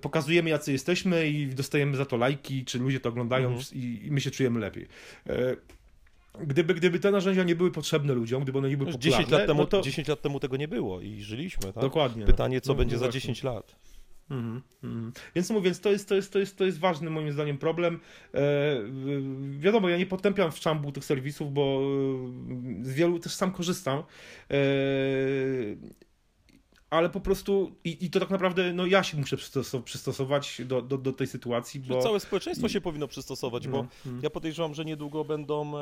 pokazujemy 0.00 0.50
jacy 0.50 0.72
jesteśmy 0.72 1.28
i 1.28 1.46
dostajemy 1.46 1.96
za 1.96 2.04
to 2.04 2.16
lajki, 2.16 2.64
czy 2.64 2.78
ludzie 2.78 3.00
to 3.00 3.08
oglądają 3.08 3.48
Mhm. 3.48 3.64
i, 3.72 4.06
i 4.06 4.10
my 4.12 4.20
się 4.20 4.30
czujemy 4.30 4.60
lepiej. 4.60 4.86
E, 6.38 6.46
Gdyby, 6.46 6.74
gdyby 6.74 7.00
te 7.00 7.10
narzędzia 7.10 7.44
nie 7.44 7.56
były 7.56 7.70
potrzebne 7.70 8.14
ludziom, 8.14 8.42
gdyby 8.42 8.58
one 8.58 8.68
nie 8.68 8.76
były 8.76 8.88
Już 8.90 8.96
popularne, 8.96 9.24
10 9.24 9.32
lat, 9.32 9.46
temu, 9.46 9.60
no 9.60 9.66
to... 9.66 9.80
10 9.80 10.08
lat 10.08 10.20
temu 10.22 10.40
tego 10.40 10.56
nie 10.56 10.68
było 10.68 11.00
i 11.00 11.22
żyliśmy, 11.22 11.72
tak? 11.72 11.82
Dokładnie. 11.82 12.24
Pytanie, 12.26 12.60
co 12.60 12.72
No, 12.72 12.78
będzie 12.78 12.96
no 12.96 13.00
za 13.00 13.06
właśnie. 13.06 13.20
10 13.20 13.42
lat. 13.42 13.76
Mhm, 14.30 14.62
mhm. 14.84 15.12
Więc 15.34 15.50
mówiąc, 15.50 15.80
to 15.80 15.90
jest, 15.90 16.08
to, 16.08 16.14
jest, 16.14 16.32
to, 16.32 16.38
jest, 16.38 16.58
to 16.58 16.64
jest 16.64 16.78
ważny 16.78 17.10
moim 17.10 17.32
zdaniem 17.32 17.58
problem. 17.58 18.00
E, 18.34 18.40
wiadomo, 19.58 19.88
ja 19.88 19.96
nie 19.96 20.06
potępiam 20.06 20.52
w 20.52 20.60
czambu 20.60 20.92
tych 20.92 21.04
serwisów, 21.04 21.52
bo 21.52 21.80
y, 22.80 22.84
z 22.84 22.94
wielu 22.94 23.18
też 23.18 23.34
sam 23.34 23.52
korzystam. 23.52 23.98
E, 23.98 24.54
ale 26.90 27.10
po 27.10 27.20
prostu, 27.20 27.72
i, 27.84 28.04
i 28.04 28.10
to 28.10 28.20
tak 28.20 28.30
naprawdę, 28.30 28.72
no 28.72 28.86
ja 28.86 29.02
się 29.02 29.16
muszę 29.16 29.36
przystosow- 29.36 29.82
przystosować 29.82 30.62
do, 30.64 30.82
do, 30.82 30.98
do 30.98 31.12
tej 31.12 31.26
sytuacji, 31.26 31.80
Bo... 31.80 32.02
Całe 32.02 32.20
społeczeństwo 32.20 32.68
się 32.68 32.80
powinno 32.80 33.08
przystosować, 33.08 33.68
bo 33.68 33.86
mm. 34.06 34.20
ja 34.22 34.30
podejrzewam, 34.30 34.74
że 34.74 34.84
niedługo 34.84 35.24
będą, 35.24 35.78
e, 35.78 35.80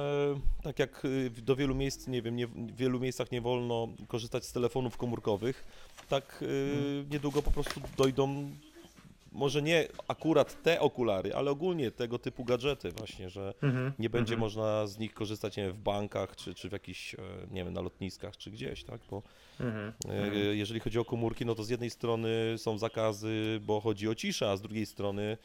tak 0.63 0.79
jak 0.79 1.03
e, 1.05 1.31
do 1.43 1.57
wielu 1.57 1.75
miejsc, 1.75 2.07
nie 2.07 2.23
wiem, 2.23 2.37
nie, 2.37 2.47
w 2.47 2.77
wielu 2.77 3.01
miejscach 3.01 3.33
nie 3.33 3.41
wolno 3.41 3.89
korzystać 4.09 4.45
z 4.45 4.53
telefonów 4.53 4.97
komórkowych, 4.97 5.65
tak 6.09 6.45
e, 6.45 6.47
Mm. 6.79 7.11
niedługo 7.11 7.43
po 7.43 7.51
prostu 7.51 7.81
dojdą, 7.97 8.51
może 9.33 9.63
nie 9.63 9.89
akurat 10.09 10.63
te 10.63 10.81
okulary, 10.81 11.35
ale 11.35 11.51
ogólnie 11.51 11.91
tego 11.91 12.19
typu 12.19 12.45
gadżety 12.45 12.91
właśnie, 12.93 13.31
że 13.31 13.55
Mhm, 13.63 13.93
nie 13.99 14.11
będzie 14.11 14.35
mhm. 14.35 14.41
można 14.41 14.87
z 14.87 14.99
nich 14.99 15.15
korzystać 15.15 15.57
nie 15.57 15.63
wiem, 15.63 15.73
w 15.73 15.79
bankach, 15.79 16.37
czy, 16.37 16.55
czy 16.55 16.69
w 16.69 16.73
jakichś, 16.73 17.15
e, 17.15 17.19
nie 17.51 17.65
wiem, 17.65 17.73
na 17.73 17.81
lotniskach, 17.81 18.37
czy 18.37 18.51
gdzieś, 18.51 18.85
tak, 18.85 19.01
bo 19.11 19.23
Mhm, 19.61 19.93
E, 20.09 20.25
mhm. 20.25 20.57
Jeżeli 20.57 20.81
chodzi 20.81 20.99
o 20.99 21.05
komórki, 21.05 21.47
no 21.47 21.55
to 21.55 21.65
z 21.65 21.71
jednej 21.71 21.91
strony 21.91 22.55
są 22.57 22.79
zakazy, 22.79 23.61
bo 23.63 23.81
chodzi 23.81 24.09
o 24.09 24.15
ciszę, 24.15 24.51
a 24.51 24.57
z 24.57 24.61
drugiej 24.63 24.87
strony 24.87 25.37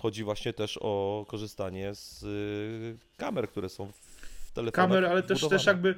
chodzi 0.00 0.24
właśnie 0.24 0.52
też 0.52 0.78
o 0.80 1.24
korzystanie 1.28 1.94
z 1.94 2.22
y, 2.22 2.98
kamer, 3.16 3.48
które 3.48 3.68
są 3.68 3.92
w 4.46 4.52
telefonach. 4.52 4.88
kamer, 4.88 5.06
ale 5.06 5.22
też, 5.22 5.48
też 5.48 5.66
jakby 5.66 5.94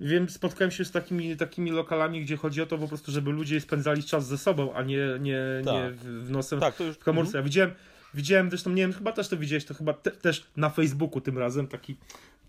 wiem, 0.00 0.28
spotkałem 0.28 0.70
się 0.70 0.84
z 0.84 0.90
takimi, 0.90 1.36
takimi 1.36 1.70
lokalami, 1.70 2.20
gdzie 2.24 2.36
chodzi 2.36 2.62
o 2.62 2.66
to 2.66 2.78
po 2.78 2.88
prostu, 2.88 3.12
żeby 3.12 3.30
ludzie 3.30 3.60
spędzali 3.60 4.02
czas 4.04 4.26
ze 4.26 4.38
sobą, 4.38 4.74
a 4.74 4.82
nie, 4.82 4.96
nie, 5.20 5.38
nie 5.58 5.64
Tak. 5.64 5.94
w 5.94 6.26
w 6.26 6.30
nosem 6.30 6.60
Tak, 6.60 6.76
to 6.76 6.84
już. 6.84 6.96
w 6.96 6.98
komórce. 6.98 7.36
Ja 7.38 7.42
widziałem, 7.42 7.70
widziałem 8.14 8.48
zresztą, 8.50 8.70
nie 8.70 8.82
wiem, 8.82 8.92
chyba 8.92 9.12
też 9.12 9.28
to 9.28 9.36
widziałeś, 9.36 9.64
to 9.64 9.74
chyba 9.74 9.92
te, 9.92 10.10
też 10.10 10.46
na 10.56 10.70
Facebooku 10.70 11.20
tym 11.20 11.38
razem 11.38 11.66
taki, 11.66 11.96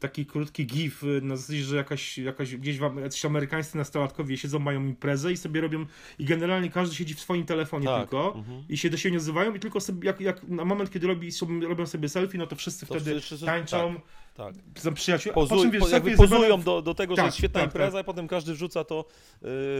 taki 0.07 0.25
krótki 0.25 0.65
gif 0.65 1.03
y, 1.03 1.21
na 1.21 1.35
zasadzie, 1.35 1.63
że 1.63 1.75
jakaś, 1.75 2.17
jakaś 2.17 2.55
gdzieś 2.55 2.77
w, 2.79 2.99
jacyś 3.01 3.25
amerykańscy 3.25 3.77
nastolatkowie 3.77 4.37
siedzą, 4.37 4.59
mają 4.59 4.81
imprezę 4.85 5.31
i 5.31 5.37
sobie 5.37 5.61
robią 5.61 5.85
i 6.19 6.25
generalnie 6.25 6.69
każdy 6.69 6.95
siedzi 6.95 7.13
w 7.13 7.19
swoim 7.19 7.45
telefonie 7.45 7.85
Tak, 7.85 8.01
tylko 8.01 8.33
mhm. 8.35 8.63
i 8.69 8.77
się 8.77 8.89
do 8.89 8.97
siebie 8.97 9.11
nie 9.11 9.17
odzywają 9.17 9.53
i 9.55 9.59
tylko 9.59 9.79
sobie, 9.79 10.07
jak, 10.07 10.21
jak 10.21 10.43
na 10.47 10.65
moment, 10.65 10.91
kiedy 10.91 11.07
robi, 11.07 11.31
sobie, 11.31 11.67
robią 11.67 11.85
sobie 11.85 12.09
selfie, 12.09 12.37
no 12.37 12.47
to 12.47 12.55
wszyscy 12.55 12.85
To 12.85 12.93
wtedy 12.99 13.21
wszyscy- 13.21 13.45
tańczą, 13.45 13.99
Tak. 14.33 14.55
są 14.77 14.93
przyjaciół, 14.93 15.31
a 15.31 15.35
po 15.35 15.47
czym 15.61 15.71
wiesz, 15.71 15.83
po, 15.83 16.17
pozują 16.17 16.61
do, 16.61 16.81
do 16.81 16.93
tego, 16.93 17.13
że 17.13 17.17
Tak, 17.17 17.25
jest 17.25 17.37
świetna 17.37 17.59
tak, 17.59 17.69
impreza, 17.69 17.91
tak. 17.97 18.03
i 18.03 18.05
potem 18.05 18.27
każdy 18.27 18.53
wrzuca 18.53 18.83
to 18.83 19.05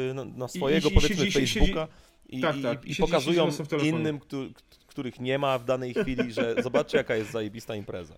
y, 0.10 0.14
na, 0.14 0.26
na 0.26 0.46
I- 0.46 0.50
swojego, 0.50 0.90
i 0.90 0.92
powiedzmy, 0.94 1.16
siedzi- 1.26 1.32
siedzi- 1.32 1.60
Facebooka 1.60 1.88
i, 2.30 2.42
tak, 2.42 2.58
i, 2.58 2.62
tak. 2.62 2.86
I 2.86 2.90
i 2.92 2.96
siedzi- 2.96 3.02
pokazują 3.02 3.52
siedzi 3.52 3.88
innym, 3.88 4.20
któ- 4.20 4.54
których 4.88 5.20
nie 5.20 5.40
ma 5.40 5.58
w 5.60 5.66
danej 5.66 5.94
chwili, 5.94 6.32
że 6.34 6.56
zobaczcie, 6.64 6.98
jaka 6.98 7.16
jest 7.16 7.32
zajebista 7.32 7.76
impreza. 7.76 8.16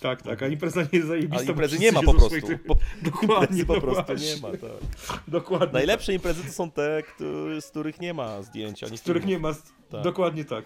Tak, 0.00 0.22
tak, 0.22 0.42
a 0.42 0.48
impreza 0.48 0.80
nie 0.82 0.88
jest 0.92 1.04
A 1.04 1.08
zajebista. 1.08 1.44
bo 1.44 1.50
imprezy 1.52 1.78
nie 1.78 1.92
ma 1.92 2.02
po 2.02 2.14
prostu. 2.14 2.38
swoich- 2.40 2.62
Po, 2.62 2.76
Dokładnie, 3.10 3.64
po 3.66 3.80
prostu 3.80 4.04
właśnie. 4.06 4.34
nie 4.34 4.40
ma, 4.40 4.48
tak. 4.50 5.20
Dokładnie. 5.28 5.72
Najlepsze 5.72 6.14
imprezy 6.14 6.44
to 6.44 6.52
są 6.52 6.70
te, 6.70 7.02
które, 7.14 7.60
z 7.60 7.66
których 7.70 8.00
nie 8.00 8.14
ma 8.14 8.42
zdjęć, 8.42 8.84
ani 8.84 8.98
Z 8.98 9.00
których 9.00 9.26
nie 9.26 9.38
ma. 9.38 9.54
Tak. 9.90 10.02
Dokładnie 10.04 10.44
tak. 10.44 10.64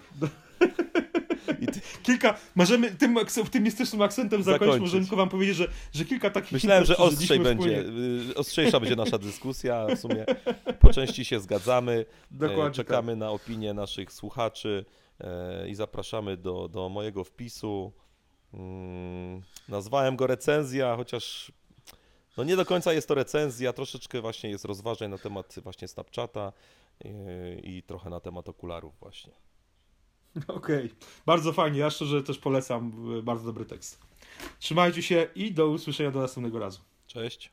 Ty, 1.73 1.81
Kilka, 2.03 2.37
możemy 2.55 2.91
tym 2.91 3.17
optymistycznym 3.41 4.01
akcentem 4.01 4.43
zakończyć, 4.43 4.65
Zakończyć. 4.65 4.81
możemy 4.81 5.01
tylko 5.03 5.15
wam 5.15 5.29
powiedzieć, 5.29 5.55
że, 5.55 5.67
że 5.93 6.05
kilka 6.05 6.29
takich 6.29 6.51
myślałem, 6.51 6.85
że 6.85 6.97
ostrzej 6.97 7.39
będzie, 7.39 7.83
wspólnie. 7.83 8.29
y, 8.31 8.35
ostrzejsza 8.35 8.79
będzie 8.79 8.95
nasza 8.95 9.17
dyskusja, 9.27 9.87
w 9.95 9.99
sumie 9.99 10.25
po 10.79 10.93
części 10.93 11.25
się 11.25 11.39
zgadzamy, 11.39 12.05
e, 12.31 12.35
Dokładnie 12.35 12.75
czekamy 12.75 13.15
na 13.15 13.29
opinię 13.31 13.73
naszych 13.73 14.13
słuchaczy 14.13 14.85
e, 15.19 15.69
i 15.69 15.75
zapraszamy 15.75 16.37
do, 16.37 16.67
do 16.67 16.89
mojego 16.89 17.23
wpisu. 17.23 17.91
Mm, 18.53 19.41
Nazwałem 19.69 20.15
go 20.15 20.27
recenzja, 20.27 20.95
chociaż 20.95 21.51
no 22.37 22.43
nie 22.43 22.55
do 22.55 22.65
końca 22.65 22.93
jest 22.93 23.07
to 23.07 23.15
recenzja, 23.15 23.73
troszeczkę 23.73 24.21
właśnie 24.21 24.49
jest 24.49 24.65
rozważań 24.65 25.11
na 25.11 25.17
temat 25.17 25.55
właśnie 25.63 25.87
Snapchata 25.87 26.53
e, 27.05 27.09
i 27.59 27.83
trochę 27.83 28.09
na 28.09 28.19
temat 28.19 28.49
okularów 28.49 28.99
właśnie. 28.99 29.33
Okej, 30.47 30.93
bardzo 31.25 31.53
fajnie, 31.53 31.79
ja 31.79 31.89
szczerze 31.89 32.23
też 32.23 32.37
polecam, 32.37 33.11
y, 33.19 33.23
bardzo 33.23 33.45
dobry 33.45 33.65
tekst. 33.65 33.99
Trzymajcie 34.59 35.01
się 35.01 35.27
i 35.35 35.51
do 35.51 35.67
usłyszenia 35.67 36.11
do 36.11 36.19
następnego 36.19 36.59
razu. 36.59 36.79
Cześć. 37.07 37.51